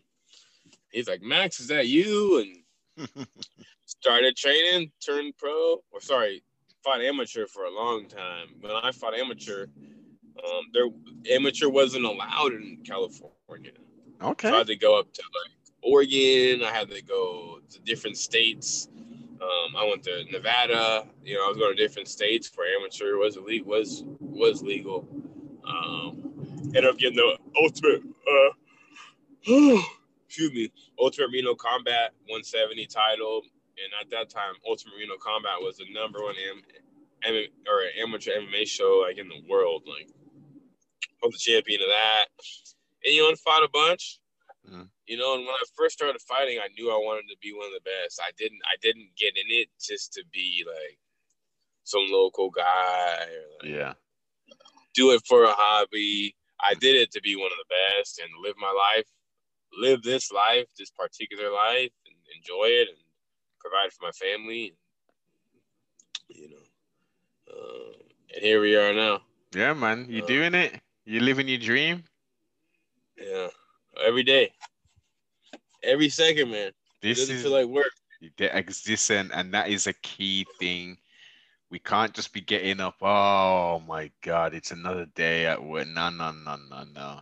He's 0.91 1.09
like, 1.09 1.23
Max, 1.23 1.61
is 1.61 1.69
that 1.69 1.87
you? 1.87 2.55
And 2.97 3.09
started 3.87 4.37
training, 4.37 4.91
turned 5.05 5.37
pro, 5.37 5.83
or 5.91 6.01
sorry, 6.01 6.43
fought 6.85 7.01
amateur 7.01 7.47
for 7.47 7.65
a 7.65 7.71
long 7.75 8.07
time. 8.07 8.49
When 8.61 8.73
I 8.73 8.93
fought 8.93 9.15
amateur, 9.15 9.67
um, 10.39 10.63
there 10.73 10.87
amateur 11.31 11.69
wasn't 11.69 12.05
allowed 12.05 12.53
in 12.53 12.79
California. 12.85 13.73
okay. 14.23 14.49
So 14.49 14.55
I 14.55 14.59
had 14.59 14.67
to 14.67 14.77
go 14.77 14.99
up 14.99 15.13
to 15.15 15.23
like 15.23 15.53
Oregon. 15.83 16.63
I 16.63 16.71
had 16.71 16.91
to 16.91 17.03
go 17.03 17.61
to 17.71 17.81
different 17.81 18.19
states. 18.19 18.89
Um, 19.41 19.77
I 19.77 19.85
went 19.89 20.03
to 20.05 20.25
Nevada. 20.31 21.07
You 21.25 21.35
know, 21.35 21.45
I 21.47 21.49
was 21.49 21.57
going 21.57 21.77
to 21.77 21.83
different 21.83 22.09
states 22.09 22.49
for 22.49 22.65
amateur 22.65 23.17
was 23.17 23.37
elite 23.37 23.67
was 23.67 24.05
was 24.21 24.63
legal. 24.63 25.09
Um, 25.67 26.33
ended 26.67 26.87
up 26.87 26.99
getting 26.99 27.17
the 27.17 27.39
ultimate. 27.61 28.03
Uh, 28.29 28.51
excuse 30.27 30.53
me, 30.53 30.73
Ultimate 30.99 31.31
Reno 31.33 31.55
Combat 31.55 32.13
170 32.27 32.87
title, 32.87 33.43
and 33.79 33.91
at 34.01 34.11
that 34.11 34.31
time, 34.31 34.55
Ultimate 34.67 34.95
Reno 34.99 35.17
Combat 35.19 35.61
was 35.61 35.77
the 35.77 35.87
number 35.93 36.23
one 36.23 36.35
M, 36.39 36.63
M 37.25 37.35
or 37.67 37.83
amateur 38.01 38.33
MMA 38.41 38.67
show 38.67 39.05
like 39.07 39.19
in 39.19 39.29
the 39.29 39.43
world. 39.49 39.83
Like, 39.87 40.09
I 41.23 41.27
was 41.27 41.35
the 41.35 41.53
champion 41.53 41.81
of 41.83 41.89
that, 41.89 42.27
and 43.05 43.15
you 43.15 43.29
know, 43.29 43.35
fought 43.37 43.65
a 43.65 43.69
bunch. 43.73 44.21
Mm. 44.71 44.89
You 45.07 45.19
know, 45.19 45.35
and 45.35 45.45
when 45.45 45.55
I 45.55 45.65
first 45.77 45.97
started 45.97 46.21
fighting, 46.23 46.59
I 46.59 46.69
knew 46.79 46.91
I 46.91 46.97
wanted 46.97 47.29
to 47.29 47.37
be 47.43 47.53
one 47.53 47.67
of 47.67 47.73
the 47.73 47.85
best. 47.85 48.21
I 48.23 48.31
didn't. 48.39 48.61
I 48.65 48.77
didn't 48.81 49.11
get 49.17 49.37
in 49.37 49.49
it 49.49 49.69
just 49.81 50.13
to 50.15 50.25
be 50.33 50.65
like 50.67 50.99
some 51.85 52.07
local 52.11 52.51
guy 52.51 53.27
or 53.29 53.69
like, 53.69 53.77
yeah. 53.77 53.93
do 54.95 55.11
it 55.11 55.23
for 55.27 55.45
a 55.45 55.53
hobby. 55.53 56.35
I 56.61 56.75
did 56.75 56.97
it 56.97 57.11
to 57.13 57.21
be 57.21 57.37
one 57.37 57.51
of 57.53 57.59
the 57.59 57.75
best 57.99 58.21
and 58.21 58.31
live 58.43 58.55
my 58.59 58.73
life, 58.73 59.07
live 59.79 60.03
this 60.03 60.33
life, 60.33 60.67
this 60.79 60.91
particular 60.91 61.51
life, 61.51 61.91
and 62.07 62.17
enjoy 62.37 62.69
it 62.69 62.89
and 62.89 63.04
provide 63.65 63.93
for 63.93 64.07
my 64.07 64.13
family. 64.13 64.77
You 66.29 66.49
know, 66.51 66.65
uh, 67.53 67.93
and 68.35 68.43
here 68.43 68.61
we 68.61 68.77
are 68.77 68.95
now. 68.95 69.23
Yeah, 69.55 69.73
man. 69.75 70.07
You 70.11 70.23
Uh, 70.23 70.23
doing 70.23 70.55
it? 70.55 70.81
You 71.05 71.21
living 71.21 71.49
your 71.49 71.59
dream? 71.59 72.05
Yeah, 73.17 73.49
every 74.05 74.23
day, 74.25 74.53
every 75.83 76.09
second, 76.09 76.51
man. 76.51 76.73
This 77.03 77.29
doesn't 77.29 77.37
is 77.37 77.49
feel 77.49 77.53
like 77.53 77.67
work. 77.67 77.93
the 78.37 78.57
existence, 78.57 79.31
and 79.35 79.53
that 79.55 79.69
is 79.69 79.87
a 79.87 79.93
key 79.95 80.45
thing. 80.59 80.99
We 81.71 81.79
can't 81.79 82.15
just 82.15 82.33
be 82.33 82.41
getting 82.41 82.81
up. 82.81 82.97
Oh 83.03 83.81
my 83.87 84.11
God, 84.23 84.55
it's 84.55 84.71
another 84.73 85.07
day 85.07 85.47
at 85.47 85.63
work. 85.63 85.87
No, 85.89 86.11
no, 86.11 86.33
no, 86.33 86.57
no, 86.57 86.85
no. 86.85 87.21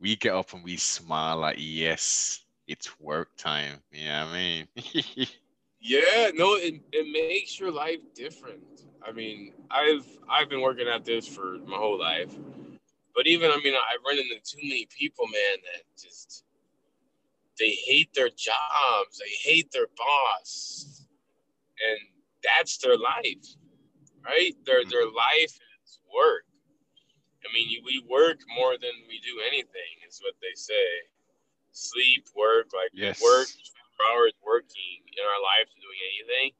We 0.00 0.16
get 0.16 0.34
up 0.34 0.52
and 0.54 0.64
we 0.64 0.76
smile 0.76 1.38
like, 1.38 1.56
yes, 1.60 2.44
it's 2.66 2.98
work 3.00 3.36
time. 3.36 3.82
You 3.92 4.06
know 4.06 4.26
what 4.26 4.34
I 4.34 4.38
mean? 4.38 4.68
Yeah, 5.86 6.30
no, 6.34 6.54
it, 6.54 6.80
it 6.90 7.06
makes 7.12 7.60
your 7.60 7.70
life 7.70 8.00
different. 8.12 8.82
I 9.06 9.12
mean, 9.12 9.52
I've 9.70 10.04
I've 10.28 10.48
been 10.48 10.60
working 10.60 10.88
at 10.88 11.04
this 11.04 11.28
for 11.28 11.58
my 11.64 11.76
whole 11.76 11.98
life, 11.98 12.34
but 13.14 13.28
even 13.28 13.52
I 13.52 13.58
mean, 13.62 13.74
I 13.74 13.96
run 14.04 14.18
into 14.18 14.34
too 14.44 14.58
many 14.64 14.88
people, 14.90 15.26
man, 15.26 15.62
that 15.62 15.82
just 16.02 16.42
they 17.56 17.70
hate 17.86 18.12
their 18.14 18.30
jobs, 18.30 19.20
they 19.20 19.48
hate 19.48 19.70
their 19.70 19.86
boss, 19.96 21.06
and 21.88 21.98
that's 22.42 22.78
their 22.78 22.98
life, 22.98 23.46
right? 24.24 24.54
Their 24.64 24.80
mm-hmm. 24.80 24.90
their 24.90 25.06
life 25.06 25.54
is 25.84 26.00
work. 26.12 26.46
I 27.48 27.54
mean, 27.54 27.80
we 27.84 28.04
work 28.10 28.38
more 28.58 28.72
than 28.72 28.90
we 29.06 29.20
do 29.20 29.40
anything, 29.46 30.02
is 30.08 30.20
what 30.20 30.34
they 30.42 30.54
say. 30.56 30.88
Sleep, 31.70 32.26
work, 32.34 32.72
like 32.74 32.90
Yes. 32.92 33.22
work 33.22 33.46
hours 34.12 34.32
working 34.44 35.05
in 35.16 35.24
our 35.24 35.40
lives 35.42 35.72
and 35.72 35.80
doing 35.82 36.00
anything. 36.14 36.52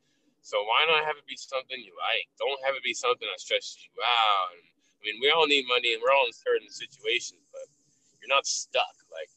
So 0.43 0.63
why 0.63 0.87
not 0.87 1.05
have 1.05 1.19
it 1.19 1.27
be 1.27 1.37
something 1.37 1.77
you 1.79 1.93
like? 1.99 2.27
Don't 2.39 2.61
have 2.65 2.75
it 2.79 2.83
be 2.87 2.95
something 2.95 3.27
that 3.27 3.41
stresses 3.43 3.77
you 3.83 3.91
out. 4.03 4.55
And, 4.57 4.63
I 4.65 5.01
mean, 5.05 5.19
we 5.21 5.31
all 5.31 5.47
need 5.47 5.67
money 5.69 5.93
and 5.95 6.01
we're 6.03 6.15
all 6.15 6.27
in 6.27 6.35
certain 6.35 6.71
situations, 6.71 7.43
but 7.51 7.67
you're 8.23 8.31
not 8.33 8.47
stuck. 8.47 8.95
Like 9.11 9.29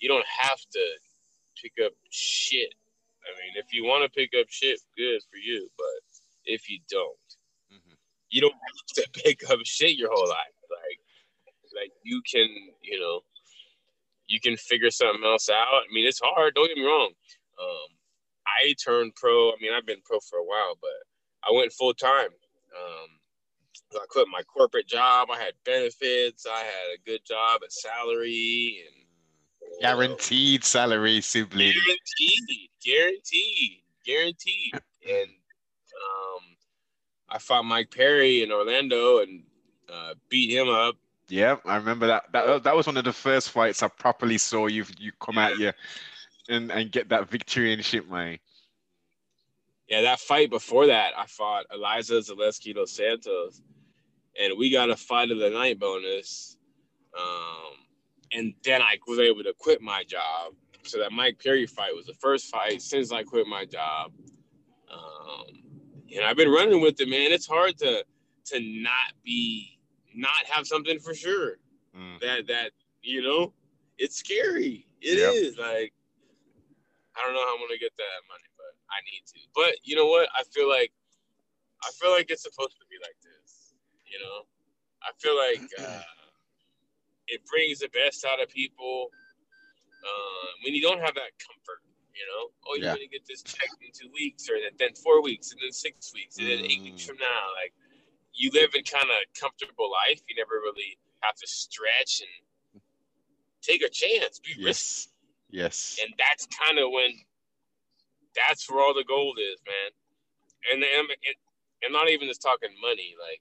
you 0.00 0.08
don't 0.08 0.26
have 0.26 0.58
to 0.58 0.84
pick 1.60 1.76
up 1.84 1.92
shit. 2.10 2.74
I 3.24 3.30
mean, 3.40 3.56
if 3.56 3.72
you 3.72 3.84
want 3.84 4.04
to 4.04 4.10
pick 4.12 4.32
up 4.38 4.48
shit, 4.50 4.80
good 4.96 5.20
for 5.30 5.36
you. 5.38 5.68
But 5.78 6.00
if 6.44 6.68
you 6.68 6.80
don't, 6.90 7.28
Mhm. 7.72 7.96
you 8.30 8.40
don't 8.40 8.52
have 8.52 8.86
to 8.96 9.04
pick 9.24 9.48
up 9.50 9.60
shit 9.64 9.96
your 9.96 10.10
whole 10.12 10.28
life. 10.28 10.56
Like, 10.68 11.00
like 11.74 11.92
you 12.02 12.20
can, 12.22 12.48
you 12.82 13.00
know, 13.00 13.24
you 14.26 14.40
can 14.40 14.56
figure 14.56 14.90
something 14.90 15.24
else 15.24 15.48
out. 15.50 15.84
I 15.88 15.92
mean, 15.92 16.06
it's 16.06 16.20
hard. 16.20 16.54
Don't 16.54 16.68
get 16.68 16.76
me 16.78 16.84
wrong. 16.84 17.12
Um, 17.60 17.88
I 18.62 18.74
turned 18.74 19.14
pro. 19.14 19.50
I 19.50 19.54
mean, 19.60 19.72
I've 19.72 19.86
been 19.86 20.02
pro 20.04 20.20
for 20.20 20.38
a 20.38 20.44
while, 20.44 20.76
but 20.80 20.90
I 21.48 21.52
went 21.54 21.72
full 21.72 21.94
time. 21.94 22.28
Um, 22.28 23.08
I 23.94 24.04
quit 24.08 24.26
my 24.30 24.42
corporate 24.42 24.88
job. 24.88 25.28
I 25.30 25.38
had 25.38 25.52
benefits. 25.64 26.46
I 26.46 26.58
had 26.58 26.94
a 26.94 27.02
good 27.04 27.24
job, 27.24 27.62
a 27.62 27.70
salary, 27.70 28.84
and 28.86 29.04
you 29.62 29.82
know, 29.82 29.94
Guaranteed 29.96 30.64
salary, 30.64 31.20
sibling. 31.20 31.72
guaranteed, 31.72 32.70
guaranteed, 32.84 33.82
guaranteed. 34.04 34.74
And 35.08 35.30
um, 35.30 36.56
I 37.28 37.38
fought 37.38 37.64
Mike 37.64 37.90
Perry 37.90 38.42
in 38.42 38.52
Orlando 38.52 39.18
and 39.18 39.44
uh, 39.92 40.14
beat 40.28 40.50
him 40.50 40.68
up. 40.68 40.96
Yeah, 41.28 41.56
I 41.64 41.76
remember 41.76 42.06
that. 42.08 42.24
That 42.32 42.64
that 42.64 42.76
was 42.76 42.86
one 42.86 42.96
of 42.96 43.04
the 43.04 43.12
first 43.12 43.50
fights 43.50 43.82
I 43.82 43.88
properly 43.88 44.38
saw 44.38 44.66
you 44.66 44.84
you 44.98 45.12
come 45.20 45.38
out 45.38 45.56
here 45.56 45.74
and 46.48 46.70
and 46.70 46.92
get 46.92 47.08
that 47.08 47.28
victory 47.30 47.72
and 47.72 47.84
shit, 47.84 48.10
man. 48.10 48.38
Yeah, 49.94 50.00
that 50.02 50.18
fight 50.18 50.50
before 50.50 50.88
that, 50.88 51.12
I 51.16 51.24
fought 51.26 51.66
Elizeu 51.72 52.18
Zaleski 52.28 52.74
dos 52.74 52.90
Santos, 52.90 53.62
and 54.40 54.58
we 54.58 54.68
got 54.68 54.90
a 54.90 54.96
fight 54.96 55.30
of 55.30 55.38
the 55.38 55.50
night 55.50 55.78
bonus. 55.78 56.56
Um, 57.16 57.74
and 58.32 58.54
then 58.64 58.82
I 58.82 58.98
was 59.06 59.20
able 59.20 59.44
to 59.44 59.54
quit 59.56 59.80
my 59.80 60.02
job. 60.02 60.54
So 60.82 60.98
that 60.98 61.12
Mike 61.12 61.38
Perry 61.40 61.64
fight 61.66 61.94
was 61.94 62.06
the 62.06 62.14
first 62.14 62.50
fight 62.50 62.82
since 62.82 63.12
I 63.12 63.22
quit 63.22 63.46
my 63.46 63.66
job. 63.66 64.10
Um, 64.92 65.62
and 66.12 66.24
I've 66.24 66.36
been 66.36 66.50
running 66.50 66.80
with 66.80 67.00
it, 67.00 67.08
man. 67.08 67.30
It's 67.30 67.46
hard 67.46 67.78
to 67.78 68.04
to 68.46 68.60
not 68.60 69.12
be 69.24 69.78
not 70.12 70.44
have 70.50 70.66
something 70.66 70.98
for 70.98 71.14
sure. 71.14 71.58
Mm. 71.96 72.18
That 72.20 72.48
that 72.48 72.70
you 73.00 73.22
know, 73.22 73.52
it's 73.96 74.16
scary. 74.16 74.88
It 75.00 75.18
Yep. 75.18 75.34
is 75.34 75.56
like 75.56 75.92
I 77.16 77.22
don't 77.24 77.34
know 77.34 77.46
how 77.46 77.54
I'm 77.54 77.60
gonna 77.60 77.78
get 77.78 77.96
that 77.96 78.20
money, 78.28 78.44
I 78.94 79.02
need 79.10 79.26
to. 79.34 79.40
But 79.54 79.74
you 79.82 79.96
know 79.96 80.06
what? 80.06 80.28
I 80.38 80.42
feel 80.54 80.68
like 80.68 80.92
I 81.82 81.90
feel 82.00 82.12
like 82.12 82.30
it's 82.30 82.42
supposed 82.46 82.78
to 82.78 82.86
be 82.88 82.96
like 83.02 83.18
this. 83.20 83.74
You 84.06 84.18
know, 84.22 84.46
I 85.02 85.10
feel 85.18 85.34
like 85.36 85.66
uh, 85.74 86.30
it 87.26 87.42
brings 87.50 87.80
the 87.80 87.88
best 87.90 88.24
out 88.24 88.40
of 88.40 88.48
people 88.48 89.10
uh, 90.02 90.48
when 90.62 90.74
you 90.74 90.80
don't 90.82 91.00
have 91.00 91.14
that 91.14 91.34
comfort. 91.42 91.82
You 92.14 92.22
know, 92.30 92.42
oh, 92.70 92.74
you're 92.76 92.86
Yeah. 92.86 92.94
gonna 92.94 93.10
get 93.10 93.26
this 93.26 93.42
checked 93.42 93.82
in 93.82 93.90
two 93.92 94.10
weeks, 94.14 94.48
or 94.48 94.54
then 94.78 94.94
four 94.94 95.20
weeks, 95.22 95.50
and 95.50 95.60
then 95.60 95.72
six 95.72 96.14
weeks, 96.14 96.38
and 96.38 96.46
then 96.46 96.60
eight 96.62 96.78
Mm. 96.80 96.84
weeks 96.94 97.04
from 97.04 97.18
now. 97.18 97.44
Like 97.60 97.74
you 98.32 98.50
live 98.54 98.74
in 98.74 98.84
kind 98.84 99.10
of 99.10 99.18
comfortable 99.34 99.90
life. 99.90 100.22
You 100.28 100.36
never 100.36 100.62
really 100.62 100.98
have 101.20 101.34
to 101.36 101.46
stretch 101.46 102.22
and 102.22 102.80
take 103.62 103.82
a 103.82 103.88
chance, 103.88 104.38
be 104.38 104.52
risky 104.62 104.62
Yes. 104.66 105.08
Yes. 105.50 105.98
and 106.04 106.14
that's 106.18 106.46
kind 106.46 106.78
of 106.78 106.90
when 106.90 107.10
that's 108.36 108.70
where 108.70 108.82
all 108.82 108.94
the 108.94 109.04
gold 109.04 109.38
is, 109.40 109.60
man. 109.66 109.90
And 110.72 110.84
and, 110.84 111.92
not 111.92 112.08
even 112.08 112.28
just 112.28 112.42
talking 112.42 112.70
money, 112.80 113.14
like 113.20 113.40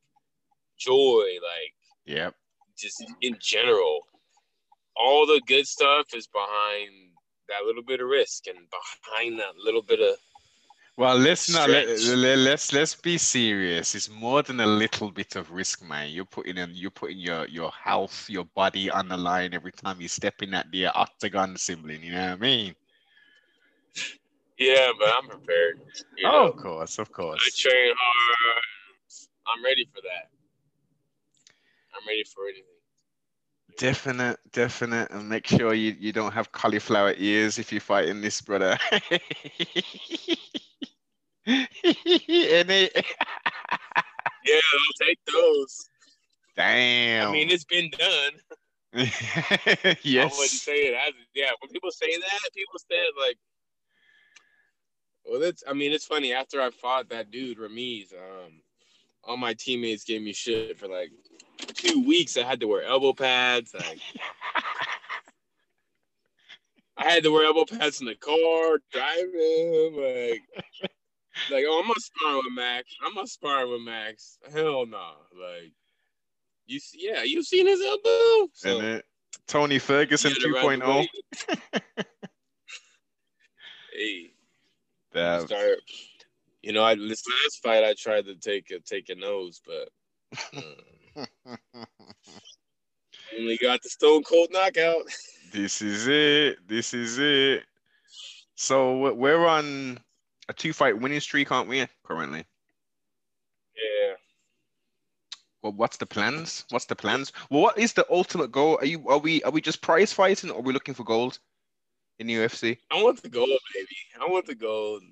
joy, 0.78 1.26
like 1.42 1.74
Yep. 2.06 2.36
just 2.78 3.04
in 3.22 3.38
general. 3.40 4.08
All 4.96 5.26
the 5.26 5.42
good 5.48 5.68
stuff 5.68 6.08
is 6.14 6.28
behind 6.28 6.92
that 7.50 7.66
little 7.66 7.84
bit 7.84 8.02
of 8.02 8.08
risk 8.08 8.48
and 8.48 8.58
behind 8.70 9.40
that 9.40 9.56
little 9.58 9.82
bit 9.82 10.00
of 10.00 10.16
Well, 10.98 11.18
let's 11.18 11.50
not 11.50 11.70
let, 11.70 11.88
let, 11.88 12.38
let's 12.38 12.74
let's 12.74 12.96
be 12.96 13.18
serious. 13.18 13.96
It's 13.96 14.10
more 14.10 14.44
than 14.44 14.60
a 14.60 14.68
little 14.68 15.12
bit 15.12 15.36
of 15.36 15.52
risk, 15.52 15.84
man. 15.84 16.10
You're 16.10 16.26
putting 16.26 16.58
in 16.58 16.72
you're 16.76 16.92
putting 16.92 17.18
your 17.18 17.48
your 17.48 17.72
health, 17.72 18.30
your 18.30 18.46
body 18.46 18.92
on 18.92 19.08
the 19.08 19.18
line 19.18 19.54
every 19.54 19.72
time 19.72 20.00
you 20.02 20.08
step 20.08 20.42
in 20.44 20.52
that 20.52 20.72
the 20.72 20.88
octagon 20.88 21.58
sibling. 21.58 22.04
You 22.04 22.12
know 22.14 22.26
what 22.28 22.34
I 22.34 22.36
mean? 22.38 22.76
Yeah, 24.64 24.92
but 24.98 25.10
I'm 25.10 25.28
prepared. 25.28 25.82
You 26.18 26.30
Oh, 26.32 26.48
of 26.48 26.58
course, 26.58 27.00
of 27.00 27.12
course. 27.12 27.42
I 27.46 27.50
train 27.70 27.94
hard. 28.00 28.64
I'm 29.48 29.64
ready 29.64 29.86
for 29.94 30.02
that. 30.02 30.30
I'm 31.96 32.08
ready 32.08 32.24
for 32.24 32.46
anything. 32.46 32.64
Definite, 33.78 34.40
definite, 34.52 35.10
and 35.12 35.28
make 35.28 35.48
sure 35.48 35.74
you, 35.74 35.96
you 36.00 36.12
don't 36.14 36.32
have 36.32 36.52
cauliflower 36.52 37.14
ears 37.18 37.58
if 37.58 37.72
you're 37.72 37.82
fighting 37.82 38.22
this, 38.22 38.40
brother. 38.42 38.78
Yeah, 44.46 44.60
I'll 44.74 45.08
take 45.08 45.20
those. 45.32 45.90
Damn. 46.56 47.30
I 47.30 47.32
mean, 47.32 47.50
it's 47.50 47.64
been 47.64 47.90
done. 47.92 48.34
I 48.94 49.98
wouldn't 50.04 50.50
say 50.50 50.88
it 50.88 50.94
as 50.94 51.14
yeah. 51.34 51.50
When 51.62 51.70
people 51.72 51.92
say 51.92 52.16
that, 52.16 52.40
people 52.54 52.78
say 52.78 52.96
it 52.96 53.14
like, 53.20 53.38
well, 55.26 55.40
that's. 55.40 55.64
I 55.68 55.74
mean, 55.74 55.92
it's 55.92 56.06
funny. 56.06 56.34
After 56.34 56.62
I 56.62 56.70
fought 56.70 57.10
that 57.10 57.32
dude 57.32 57.58
Ramiz, 57.58 58.14
um, 58.14 58.62
all 59.24 59.38
my 59.38 59.54
teammates 59.54 60.04
gave 60.04 60.22
me 60.22 60.34
shit 60.34 60.78
for 60.78 60.88
like 60.88 61.12
two 61.74 62.04
weeks. 62.06 62.38
I 62.38 62.44
had 62.44 62.60
to 62.60 62.68
wear 62.68 62.84
elbow 62.84 63.14
pads. 63.14 63.74
Like, 63.74 64.00
I 66.98 67.10
had 67.10 67.24
to 67.24 67.32
wear 67.32 67.46
elbow 67.46 67.66
pads 67.66 68.02
in 68.02 68.08
the 68.08 68.16
car 68.16 68.80
driving. 68.92 69.96
Like, 69.96 70.42
like 71.52 71.66
oh, 71.68 71.82
I'm 71.82 71.88
not 71.88 72.02
spar 72.02 72.38
with 72.38 72.54
Max. 72.54 72.96
I'm 73.06 73.16
not 73.16 73.30
spar 73.30 73.68
with 73.68 73.82
Max. 73.82 74.38
Hell 74.54 74.86
no. 74.86 75.12
Like, 75.34 75.72
you 76.66 76.80
see, 76.80 77.00
yeah, 77.02 77.24
you 77.24 77.44
seen 77.44 77.68
his 77.68 77.82
elbow. 77.82 78.50
So, 78.54 78.80
And 78.80 78.88
it, 78.88 79.06
Tony 79.48 79.80
Ferguson 79.80 80.34
oh. 80.36 80.46
you 80.46 80.54
gotta 80.54 80.68
ride 80.68 80.80
the 80.80 80.86
2.0. 81.48 82.06
hey. 83.94 84.33
Damn. 85.14 85.48
start. 85.48 85.80
You 86.62 86.74
know, 86.74 86.84
I 86.84 86.96
this 86.96 87.24
last 87.28 87.62
fight 87.62 87.84
I 87.84 87.94
tried 87.94 88.26
to 88.26 88.36
take 88.36 88.72
a 88.72 88.80
take 88.80 89.10
a 89.10 89.16
nose, 89.16 89.62
but 89.66 89.90
uh, 90.56 91.26
only 93.38 93.58
got 93.58 93.82
the 93.82 93.90
Stone 93.90 94.24
Cold 94.24 94.50
knockout. 94.52 95.04
This 95.52 95.84
is 95.84 96.08
it. 96.08 96.68
This 96.68 96.96
is 96.96 97.20
it. 97.20 97.66
So 98.56 98.98
we- 98.98 99.12
we're 99.12 99.46
on 99.46 100.00
a 100.50 100.54
two 100.54 100.74
fight 100.74 101.00
winning 101.00 101.20
streak, 101.20 101.52
aren't 101.52 101.70
we? 101.70 101.86
Currently. 102.04 102.44
Yeah, 103.76 104.14
Well, 105.62 105.74
what's 105.74 105.98
the 105.98 106.08
plans? 106.08 106.66
What's 106.72 106.86
the 106.86 106.96
plans? 106.96 107.32
Well, 107.52 107.62
what 107.62 107.78
is 107.78 107.94
the 107.94 108.04
ultimate 108.10 108.52
goal? 108.52 108.78
Are 108.82 108.86
you 108.88 109.08
are 109.08 109.20
we 109.20 109.44
are 109.44 109.52
we 109.52 109.62
just 109.62 109.82
prize 109.84 110.12
fighting 110.12 110.50
or 110.50 110.58
are 110.58 110.62
we 110.64 110.74
looking 110.74 110.96
for 110.96 111.04
gold 111.04 111.38
in 112.20 112.28
UFC? 112.28 112.78
I 112.92 113.02
want 113.02 113.22
the 113.22 113.30
gold, 113.30 113.50
baby. 113.74 113.88
I 114.22 114.30
want 114.30 114.46
the 114.46 114.56
gold. 114.56 115.04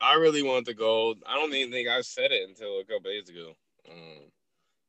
I 0.00 0.14
really 0.14 0.42
want 0.42 0.66
the 0.66 0.74
gold. 0.74 1.22
I 1.26 1.34
don't 1.34 1.54
even 1.54 1.72
think 1.72 1.88
I 1.88 2.00
said 2.02 2.32
it 2.32 2.48
until 2.48 2.80
a 2.80 2.84
couple 2.84 3.10
days 3.10 3.28
ago. 3.28 3.52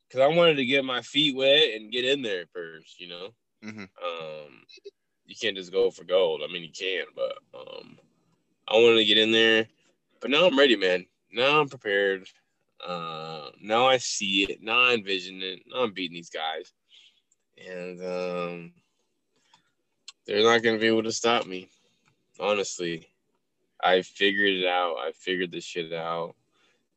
Because 0.07 0.21
I 0.21 0.27
wanted 0.35 0.55
to 0.55 0.65
get 0.65 0.85
my 0.85 1.01
feet 1.01 1.35
wet 1.35 1.73
and 1.75 1.91
get 1.91 2.05
in 2.05 2.21
there 2.21 2.45
first, 2.53 2.99
you 2.99 3.07
know. 3.07 3.29
Mhm. 3.63 3.89
Um, 4.03 4.65
you 5.25 5.35
can't 5.35 5.57
just 5.57 5.71
go 5.71 5.91
for 5.91 6.03
gold. 6.03 6.41
I 6.43 6.51
mean, 6.51 6.63
you 6.63 6.71
can, 6.71 7.05
but 7.15 7.37
um, 7.53 7.99
I 8.67 8.75
wanted 8.75 8.97
to 8.97 9.05
get 9.05 9.17
in 9.17 9.31
there. 9.31 9.67
But 10.19 10.31
now 10.31 10.47
I'm 10.47 10.57
ready, 10.57 10.75
man. 10.75 11.05
Now 11.31 11.59
I'm 11.59 11.69
prepared. 11.69 12.27
Uh, 12.85 13.49
now 13.61 13.87
I 13.87 13.97
see 13.97 14.43
it. 14.43 14.61
Now 14.61 14.79
I 14.79 14.93
envision 14.93 15.41
it. 15.41 15.63
Now 15.67 15.83
I'm 15.83 15.93
beating 15.93 16.15
these 16.15 16.29
guys, 16.29 16.73
and 17.57 18.01
um, 18.01 18.73
they're 20.27 20.43
not 20.43 20.63
gonna 20.63 20.79
be 20.79 20.87
able 20.87 21.03
to 21.03 21.11
stop 21.11 21.45
me. 21.47 21.69
Honestly, 22.39 23.07
I 23.83 24.01
figured 24.01 24.55
it 24.55 24.67
out. 24.67 24.97
I 24.97 25.11
figured 25.13 25.51
this 25.51 25.63
shit 25.63 25.93
out, 25.93 26.35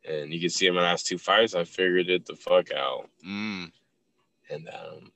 and 0.05 0.33
you 0.33 0.41
can 0.41 0.51
see 0.51 0.67
in 0.67 0.75
my 0.75 0.83
last 0.83 1.07
two 1.07 1.19
fights, 1.19 1.55
I 1.55 1.65
figured 1.65 2.11
it 2.11 2.27
the 2.27 2.37
fuck 2.37 2.73
out, 2.73 3.09
Mm. 3.27 3.73
and 4.51 4.69
um, 4.69 5.13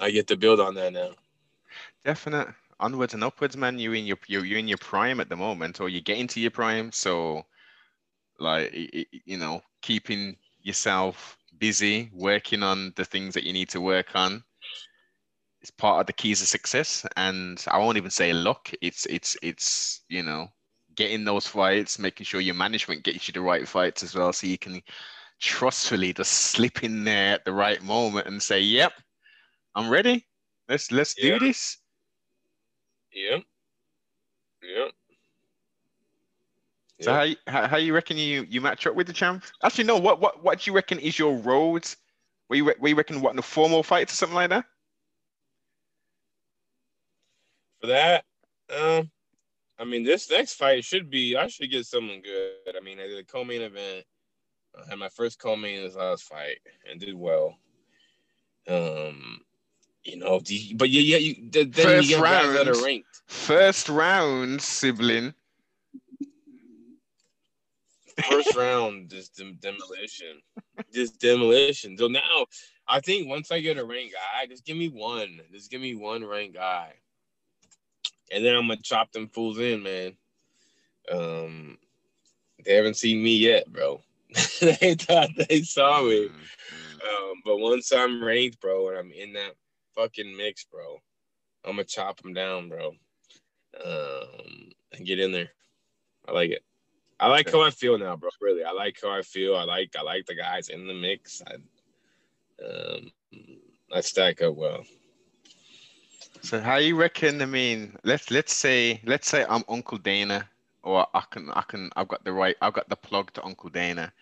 I 0.00 0.10
get 0.10 0.26
to 0.28 0.36
build 0.36 0.60
on 0.60 0.74
that 0.74 0.92
now. 0.92 1.10
Definite 2.04 2.48
onwards 2.80 3.14
and 3.14 3.24
upwards, 3.24 3.56
man. 3.56 3.78
You 3.78 3.92
in 3.92 4.06
your 4.06 4.18
you 4.26 4.42
you're 4.42 4.58
in 4.58 4.68
your 4.68 4.78
prime 4.78 5.20
at 5.20 5.28
the 5.28 5.36
moment, 5.36 5.80
or 5.80 5.88
you're 5.88 6.00
getting 6.00 6.28
to 6.28 6.40
your 6.40 6.50
prime. 6.52 6.92
So, 6.92 7.44
like 8.38 8.72
you 9.24 9.38
know, 9.38 9.62
keeping 9.82 10.36
yourself 10.62 11.36
busy, 11.58 12.10
working 12.14 12.62
on 12.62 12.92
the 12.96 13.04
things 13.04 13.34
that 13.34 13.44
you 13.44 13.52
need 13.52 13.68
to 13.70 13.80
work 13.80 14.08
on, 14.14 14.44
is 15.62 15.70
part 15.70 16.00
of 16.00 16.06
the 16.06 16.12
keys 16.12 16.42
of 16.42 16.48
success. 16.48 17.06
And 17.16 17.64
I 17.68 17.78
won't 17.78 17.96
even 17.98 18.10
say 18.10 18.32
luck. 18.32 18.70
It's 18.80 19.06
it's 19.06 19.36
it's 19.42 20.02
you 20.08 20.22
know, 20.22 20.48
getting 20.94 21.24
those 21.24 21.46
fights, 21.46 21.98
making 21.98 22.24
sure 22.26 22.40
your 22.40 22.54
management 22.54 23.04
gets 23.04 23.28
you 23.28 23.32
the 23.32 23.40
right 23.40 23.66
fights 23.68 24.02
as 24.02 24.14
well, 24.14 24.32
so 24.32 24.46
you 24.46 24.58
can 24.58 24.82
trustfully 25.40 26.12
just 26.12 26.32
slip 26.32 26.82
in 26.84 27.04
there 27.04 27.34
at 27.34 27.44
the 27.44 27.52
right 27.52 27.82
moment 27.82 28.26
and 28.26 28.42
say, 28.42 28.60
"Yep, 28.60 28.92
I'm 29.74 29.90
ready. 29.90 30.26
Let's 30.68 30.92
let's 30.92 31.14
Yeah. 31.16 31.38
do 31.38 31.38
this." 31.40 31.78
Yep. 33.12 33.44
Yep. 34.62 34.92
So 37.00 37.12
Yep. 37.12 37.14
how, 37.14 37.26
how 37.52 37.68
how 37.68 37.76
you 37.76 37.94
reckon 37.94 38.16
you 38.16 38.44
you 38.48 38.60
match 38.60 38.86
up 38.86 38.94
with 38.94 39.06
the 39.06 39.12
champ? 39.12 39.44
Actually, 39.62 39.84
no. 39.84 39.96
What 39.98 40.20
what 40.20 40.42
what 40.42 40.60
do 40.60 40.70
you 40.70 40.74
reckon 40.74 40.98
is 40.98 41.18
your 41.18 41.36
road? 41.36 41.86
Where 42.48 42.56
you 42.56 42.64
where 42.66 42.88
you 42.90 42.96
reckon 42.96 43.20
what 43.20 43.32
in 43.32 43.38
a 43.38 43.42
formal 43.42 43.82
fight 43.82 44.10
or 44.10 44.14
something 44.14 44.34
like 44.34 44.50
that? 44.50 44.64
For 47.80 47.88
that, 47.88 48.24
um, 48.76 49.10
I 49.78 49.84
mean, 49.84 50.02
this 50.02 50.30
next 50.30 50.54
fight 50.54 50.84
should 50.84 51.10
be. 51.10 51.36
I 51.36 51.46
should 51.46 51.70
get 51.70 51.86
someone 51.86 52.20
good. 52.20 52.76
I 52.76 52.80
mean, 52.82 52.98
I 52.98 53.06
did 53.06 53.18
a 53.18 53.24
co-main 53.24 53.62
event. 53.62 54.04
I 54.76 54.90
had 54.90 54.98
my 54.98 55.08
first 55.08 55.38
co-main 55.38 55.78
in 55.78 55.84
this 55.84 55.96
last 55.96 56.24
fight 56.24 56.58
and 56.90 57.00
did 57.00 57.14
well. 57.14 57.56
Um, 58.68 59.40
you 60.04 60.16
know, 60.16 60.40
the, 60.40 60.74
but 60.74 60.90
yeah, 60.90 61.00
yeah, 61.00 61.16
you 61.18 61.50
then 61.50 61.70
then 61.70 61.86
First 61.86 62.08
you 62.08 62.16
get 62.16 62.24
guys 62.24 62.52
that 62.52 62.68
are 62.68 62.84
ranked. 62.84 63.22
First 63.26 63.88
round, 63.88 64.60
sibling. 64.60 65.34
First 68.28 68.56
round, 68.56 69.10
just 69.10 69.36
dem- 69.36 69.58
demolition, 69.60 70.42
just 70.92 71.20
demolition. 71.20 71.96
So 71.96 72.08
now, 72.08 72.46
I 72.88 73.00
think 73.00 73.28
once 73.28 73.52
I 73.52 73.60
get 73.60 73.78
a 73.78 73.84
ranked 73.84 74.14
guy, 74.14 74.46
just 74.46 74.64
give 74.64 74.76
me 74.76 74.88
one. 74.88 75.40
Just 75.52 75.70
give 75.70 75.80
me 75.80 75.94
one 75.94 76.24
ranked 76.24 76.54
guy, 76.54 76.94
and 78.32 78.44
then 78.44 78.54
I'm 78.54 78.68
gonna 78.68 78.80
chop 78.82 79.12
them 79.12 79.28
fools 79.28 79.58
in, 79.58 79.82
man. 79.82 80.16
Um, 81.10 81.78
they 82.64 82.74
haven't 82.74 82.96
seen 82.96 83.22
me 83.22 83.36
yet, 83.36 83.70
bro. 83.72 84.02
they 84.60 84.94
thought 84.94 85.30
they 85.48 85.62
saw 85.62 86.02
me. 86.02 86.28
Mm, 86.28 86.30
mm. 86.30 87.30
Um, 87.30 87.42
but 87.44 87.58
once 87.58 87.92
I'm 87.92 88.22
ranked, 88.22 88.60
bro, 88.60 88.88
and 88.88 88.98
I'm 88.98 89.12
in 89.12 89.32
that 89.34 89.52
fucking 89.94 90.36
mix, 90.36 90.64
bro. 90.64 90.98
I'm 91.64 91.72
gonna 91.72 91.84
chop 91.84 92.20
them 92.20 92.34
down, 92.34 92.68
bro. 92.68 92.94
Um, 93.84 94.70
and 94.92 95.06
get 95.06 95.20
in 95.20 95.32
there. 95.32 95.50
I 96.26 96.32
like 96.32 96.50
it. 96.50 96.62
I 97.20 97.26
like 97.28 97.50
how 97.50 97.62
I 97.62 97.70
feel 97.70 97.98
now, 97.98 98.16
bro. 98.16 98.30
Really, 98.40 98.64
I 98.64 98.72
like 98.72 98.98
how 99.02 99.10
I 99.10 99.22
feel. 99.22 99.56
I 99.56 99.64
like 99.64 99.94
I 99.98 100.02
like 100.02 100.26
the 100.26 100.36
guys 100.36 100.68
in 100.68 100.86
the 100.86 100.94
mix. 100.94 101.42
I 101.46 101.54
um 102.64 103.10
I 103.92 104.00
stack 104.00 104.42
up 104.42 104.54
well. 104.54 104.84
So 106.42 106.60
how 106.60 106.76
you 106.76 106.96
reckon? 106.96 107.42
I 107.42 107.46
mean, 107.46 107.96
let's 108.04 108.30
let's 108.30 108.52
say 108.52 109.00
let's 109.04 109.28
say 109.28 109.44
I'm 109.48 109.64
Uncle 109.68 109.98
Dana, 109.98 110.48
or 110.82 111.06
I 111.14 111.22
can 111.30 111.50
I 111.50 111.62
can 111.62 111.90
I've 111.96 112.08
got 112.08 112.24
the 112.24 112.32
right 112.32 112.56
I've 112.62 112.72
got 112.72 112.88
the 112.88 112.96
plug 112.96 113.32
to 113.34 113.44
Uncle 113.44 113.70
Dana, 113.70 114.12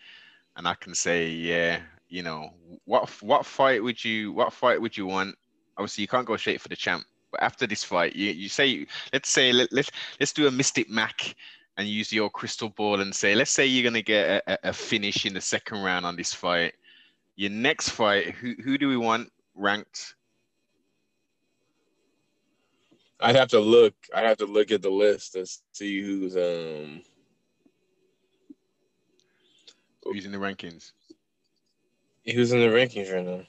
and 0.57 0.67
I 0.67 0.75
can 0.75 0.95
say 0.95 1.29
yeah, 1.29 1.81
you 2.09 2.23
know 2.23 2.51
what 2.85 3.11
what 3.23 3.47
fight 3.47 3.83
would 3.83 4.05
you 4.05 4.33
what 4.33 4.53
fight 4.53 4.81
would 4.81 4.97
you 4.97 5.07
want? 5.07 5.37
Obviously, 5.79 6.03
you 6.03 6.09
can't 6.09 6.27
go 6.27 6.37
straight 6.37 6.61
for 6.61 6.69
the 6.69 6.77
champ, 6.77 7.05
but 7.31 7.43
after 7.43 7.67
this 7.67 7.85
fight, 7.85 8.17
you 8.17 8.33
you 8.33 8.49
say 8.49 8.87
let's 9.13 9.29
say 9.29 9.53
let, 9.53 9.73
let's 9.73 9.91
let's 10.19 10.33
do 10.33 10.47
a 10.47 10.51
Mystic 10.51 10.91
Mac 10.91 11.35
and 11.77 11.87
use 11.87 12.13
your 12.13 12.31
crystal 12.31 12.71
ball 12.71 13.01
and 13.01 13.15
say 13.15 13.35
let's 13.35 13.53
say 13.53 13.67
you're 13.67 13.85
gonna 13.89 14.03
get 14.03 14.43
a, 14.47 14.71
a 14.71 14.73
finish 14.73 15.27
in 15.27 15.35
the 15.35 15.41
second 15.41 15.83
round 15.83 16.05
on 16.05 16.17
this 16.17 16.33
fight. 16.33 16.75
Your 17.37 17.51
next 17.51 17.91
fight, 17.91 18.35
who 18.35 18.55
who 18.65 18.79
do 18.79 18.89
we 18.89 18.97
want 18.97 19.31
ranked? 19.55 20.16
I'd 23.21 23.37
have 23.37 23.49
to 23.49 23.61
look. 23.61 23.95
I'd 24.15 24.25
have 24.25 24.39
to 24.39 24.47
look 24.47 24.71
at 24.71 24.83
the 24.83 24.91
list 24.91 25.33
to 25.33 25.47
see 25.73 26.01
who's 26.03 26.37
um 26.37 27.03
who's 30.05 30.27
in 30.27 30.33
the 30.33 30.39
rankings. 30.39 30.93
Who's 32.27 32.53
in 32.53 32.61
the 32.61 32.67
rankings 32.67 33.13
right 33.13 33.25
now? 33.25 33.47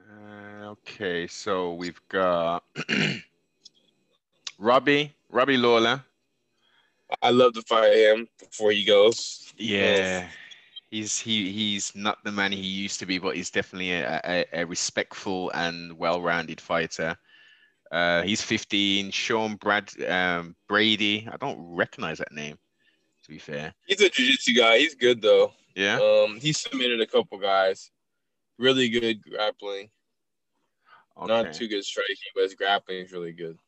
Uh, 0.00 0.70
okay, 0.70 1.26
so 1.26 1.74
we've 1.74 2.00
got 2.08 2.64
Robbie, 4.58 5.14
Robbie 5.30 5.56
Lawler. 5.56 6.02
I 7.22 7.30
love 7.30 7.54
to 7.54 7.62
fight 7.62 7.94
him 7.94 8.28
before 8.38 8.72
he 8.72 8.84
goes. 8.84 9.52
Yeah, 9.56 10.28
he's 10.90 11.18
he 11.18 11.52
he's 11.52 11.94
not 11.94 12.22
the 12.24 12.32
man 12.32 12.52
he 12.52 12.60
used 12.60 12.98
to 13.00 13.06
be, 13.06 13.18
but 13.18 13.36
he's 13.36 13.50
definitely 13.50 13.92
a, 13.92 14.20
a, 14.24 14.44
a 14.62 14.66
respectful 14.66 15.50
and 15.54 15.96
well-rounded 15.98 16.60
fighter. 16.60 17.16
Uh, 17.90 18.22
he's 18.22 18.42
15. 18.42 19.10
Sean 19.10 19.56
Brad 19.56 19.90
um, 20.08 20.54
Brady. 20.68 21.28
I 21.30 21.36
don't 21.36 21.58
recognize 21.58 22.18
that 22.18 22.32
name. 22.32 22.58
To 23.24 23.28
be 23.30 23.38
fair, 23.38 23.74
he's 23.86 24.00
a 24.00 24.08
jiu-jitsu 24.08 24.54
guy. 24.54 24.78
He's 24.78 24.94
good 24.94 25.20
though. 25.20 25.52
Yeah. 25.74 25.98
Um, 25.98 26.38
he 26.40 26.52
submitted 26.52 27.00
a 27.00 27.06
couple 27.06 27.38
guys. 27.38 27.90
Really 28.58 28.88
good 28.88 29.22
grappling. 29.22 29.90
Okay. 31.16 31.26
Not 31.26 31.52
too 31.52 31.68
good 31.68 31.84
striking, 31.84 32.16
but 32.34 32.44
his 32.44 32.54
grappling 32.54 32.98
is 32.98 33.12
really 33.12 33.32
good. 33.32 33.58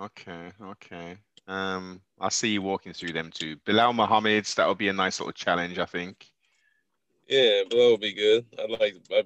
Okay. 0.00 0.52
Okay. 0.62 1.16
Um, 1.46 2.00
I 2.18 2.30
see 2.30 2.48
you 2.48 2.62
walking 2.62 2.92
through 2.92 3.12
them 3.12 3.30
too. 3.32 3.56
Belal 3.66 3.94
Muhammad's 3.94 4.54
that 4.54 4.66
would 4.66 4.78
be 4.78 4.88
a 4.88 4.92
nice 4.92 5.20
little 5.20 5.32
challenge, 5.32 5.78
I 5.78 5.84
think. 5.84 6.26
Yeah, 7.28 7.62
Belal 7.70 7.92
would 7.92 8.00
be 8.00 8.14
good. 8.14 8.46
I'd 8.58 8.70
like 8.70 8.96
I, 9.12 9.24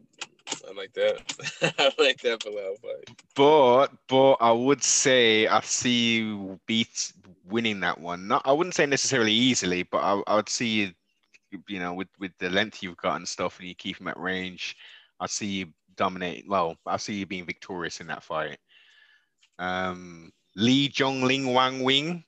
I 0.69 0.73
like 0.73 0.93
that. 0.95 1.21
I 1.79 2.03
like 2.03 2.21
that 2.23 2.41
Belal 2.41 2.79
fight. 2.81 3.23
But 3.35 3.89
but 4.09 4.35
I 4.35 4.53
would 4.53 4.83
say 4.83 5.47
I 5.47 5.61
see 5.61 6.17
you 6.17 6.61
beat 6.67 7.13
winning 7.45 7.81
that 7.81 8.01
one. 8.01 8.29
Not 8.29 8.43
I 8.45 8.53
wouldn't 8.53 8.75
say 8.75 8.87
necessarily 8.87 9.33
easily, 9.33 9.83
but 9.85 9.99
I, 9.99 10.23
I 10.27 10.37
would 10.37 10.49
see 10.49 10.95
you 11.51 11.63
you 11.69 11.79
know 11.79 11.95
with 11.95 12.09
with 12.19 12.33
the 12.39 12.51
length 12.51 12.83
you've 12.83 12.97
got 12.97 13.17
and 13.17 13.29
stuff, 13.29 13.59
and 13.59 13.69
you 13.69 13.75
keep 13.75 14.01
him 14.01 14.09
at 14.09 14.19
range. 14.19 14.77
I 15.21 15.27
see 15.27 15.47
you 15.47 15.67
dominate. 15.97 16.49
Well, 16.49 16.77
I 16.87 16.97
see 16.97 17.15
you 17.15 17.27
being 17.27 17.47
victorious 17.47 18.01
in 18.01 18.07
that 18.09 18.23
fight. 18.23 18.59
Um, 19.59 20.31
Lee 20.57 20.89
Jong 20.89 21.23
Ling 21.23 21.53
Wang 21.53 21.83
Wing. 21.83 22.25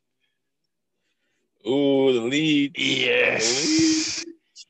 Oh, 1.64 2.12
the 2.12 2.20
lead. 2.20 2.76
Yes. 2.78 3.99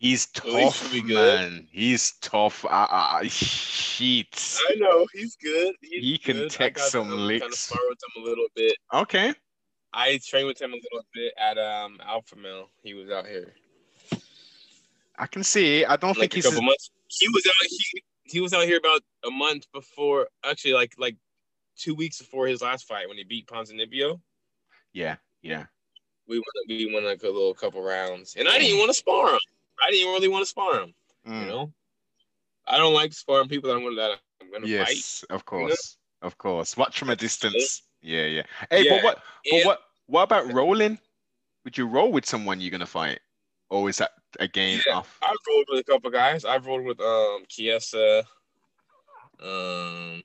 He's 0.01 0.29
tough, 0.29 0.95
man. 1.05 1.69
He's 1.71 2.13
tough. 2.23 2.65
Uh, 2.65 2.87
uh, 2.91 3.23
shit. 3.25 4.59
I 4.71 4.77
know 4.77 5.07
he's 5.13 5.37
good. 5.37 5.75
He's 5.83 6.03
he 6.03 6.17
can 6.17 6.37
good. 6.39 6.51
take 6.51 6.79
some 6.79 7.11
licks. 7.11 7.43
Kind 7.43 7.53
of 7.53 7.59
spar 7.59 7.81
with 7.87 7.99
him 8.17 8.23
a 8.23 8.27
little 8.27 8.47
bit. 8.57 8.77
Okay. 8.95 9.35
I 9.93 10.19
trained 10.27 10.47
with 10.47 10.59
him 10.59 10.73
a 10.73 10.77
little 10.77 11.05
bit 11.13 11.35
at 11.37 11.59
um 11.59 11.99
Alpha 12.03 12.35
Male. 12.35 12.71
He 12.83 12.95
was 12.95 13.11
out 13.11 13.27
here. 13.27 13.53
I 15.19 15.27
can 15.27 15.45
see. 15.45 15.85
I 15.85 15.97
don't 15.97 16.17
like 16.17 16.33
think 16.33 16.47
a 16.47 16.49
he's. 16.49 16.63
months. 16.63 16.91
He 17.09 17.29
was 17.29 17.47
out. 17.47 17.69
He, 17.69 18.03
he 18.25 18.41
was 18.41 18.55
out 18.55 18.65
here 18.65 18.79
about 18.79 19.03
a 19.27 19.31
month 19.31 19.67
before. 19.71 20.29
Actually, 20.47 20.73
like 20.73 20.95
like 20.97 21.17
two 21.77 21.95
weeks 21.95 22.17
before 22.17 22.47
his 22.47 22.63
last 22.63 22.89
fight 22.89 23.07
when 23.07 23.19
he 23.19 23.25
beat 23.25 23.47
Ponzinibbio. 23.49 24.19
Yeah, 24.95 25.17
yeah. 25.43 25.67
We 26.27 26.39
won, 26.39 26.45
we 26.71 26.91
won 26.91 27.05
like 27.05 27.23
a 27.23 27.27
little 27.27 27.53
couple 27.53 27.83
rounds, 27.83 28.37
and 28.39 28.49
I 28.49 28.59
didn't 28.59 28.79
want 28.79 28.89
to 28.89 28.95
spar 28.95 29.35
him. 29.35 29.41
I 29.83 29.91
didn't 29.91 30.13
really 30.13 30.29
want 30.29 30.43
to 30.43 30.47
spar 30.47 30.81
him. 30.81 30.95
Mm. 31.27 31.43
You 31.43 31.49
know, 31.49 31.73
I 32.67 32.77
don't 32.79 32.95
like 32.95 33.13
sparring 33.13 33.49
people 33.49 33.69
that 33.71 33.77
I'm 33.77 33.83
gonna 33.83 33.97
that 33.97 34.19
I'm 34.41 34.51
gonna 34.53 34.67
yes, 34.67 34.87
fight. 34.87 34.97
Yes, 34.97 35.25
of 35.31 35.45
course, 35.45 35.63
you 35.63 35.69
know? 36.23 36.27
of 36.29 36.39
course. 36.39 36.77
Watch 36.77 36.99
from 36.99 37.11
a 37.11 37.17
distance. 37.17 37.83
Yeah, 38.03 38.27
yeah. 38.27 38.43
Hey, 38.71 38.85
Yeah, 38.85 38.97
but 38.97 39.05
what? 39.05 39.23
But 39.45 39.55
and- 39.57 39.67
what? 39.67 39.81
What 40.07 40.23
about 40.25 40.53
rolling? 40.53 40.99
Would 41.65 41.79
you 41.79 41.87
roll 41.87 42.11
with 42.11 42.27
someone 42.27 42.61
you're 42.61 42.71
gonna 42.71 42.87
fight, 42.87 43.21
or 43.69 43.89
is 43.89 43.99
that 43.99 44.11
again 44.41 44.81
Yeah, 44.87 44.97
off? 44.97 45.19
I've 45.23 45.37
rolled 45.49 45.67
with 45.71 45.81
a 45.81 45.85
couple 45.85 46.11
guys. 46.11 46.45
I've 46.45 46.67
rolled 46.67 46.85
with 46.85 47.01
um 47.01 47.45
Chiesa, 47.49 48.25
um 49.43 50.23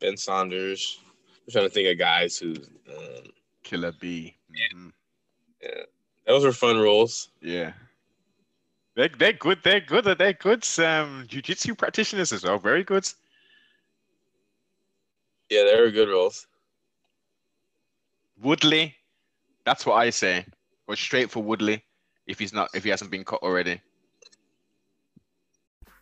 Ben 0.00 0.16
Saunders. 0.16 0.98
I'm 1.46 1.52
trying 1.52 1.64
to 1.64 1.70
think 1.70 1.88
of 1.88 1.98
guys 1.98 2.38
who 2.38 2.54
um, 2.90 3.24
Killer 3.64 3.92
B. 3.92 4.36
Mhm. 4.74 4.92
those 6.26 6.44
were 6.44 6.52
fun 6.52 6.78
rolls. 6.78 7.30
Yeah. 7.40 7.72
They're, 8.98 9.08
they're 9.16 9.32
good. 9.32 9.60
They're 9.62 9.78
good. 9.80 10.06
They're 10.06 10.32
good. 10.32 10.66
Um, 10.80 11.24
jiu-jitsu 11.28 11.76
practitioners 11.76 12.32
as 12.32 12.42
well. 12.42 12.58
Very 12.58 12.82
good. 12.82 13.08
Yeah, 15.48 15.62
they 15.70 15.80
were 15.80 15.92
good 15.92 16.08
rolls. 16.08 16.48
Woodley. 18.42 18.96
That's 19.64 19.86
what 19.86 19.94
I 19.94 20.10
say. 20.10 20.44
Go 20.88 20.96
straight 20.96 21.30
for 21.30 21.44
Woodley 21.44 21.84
if 22.26 22.40
he's 22.40 22.52
not 22.52 22.70
if 22.74 22.82
he 22.82 22.90
hasn't 22.90 23.12
been 23.12 23.24
cut 23.24 23.40
already. 23.40 23.80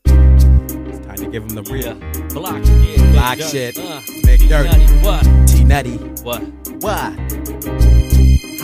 Time 0.06 1.16
to 1.16 1.28
give 1.30 1.42
him 1.42 1.50
the 1.50 1.62
real 1.70 1.94
Block 2.30 2.64
shit. 2.64 3.12
Block 3.12 3.38
shit. 3.38 3.78
Uh, 3.78 4.00
big 4.24 4.37
Big 4.38 4.48
dirt. 4.48 4.68
What? 5.04 5.22
T 5.46 5.64
Nutty. 5.64 5.96
What? 6.22 6.42
What? 6.80 8.15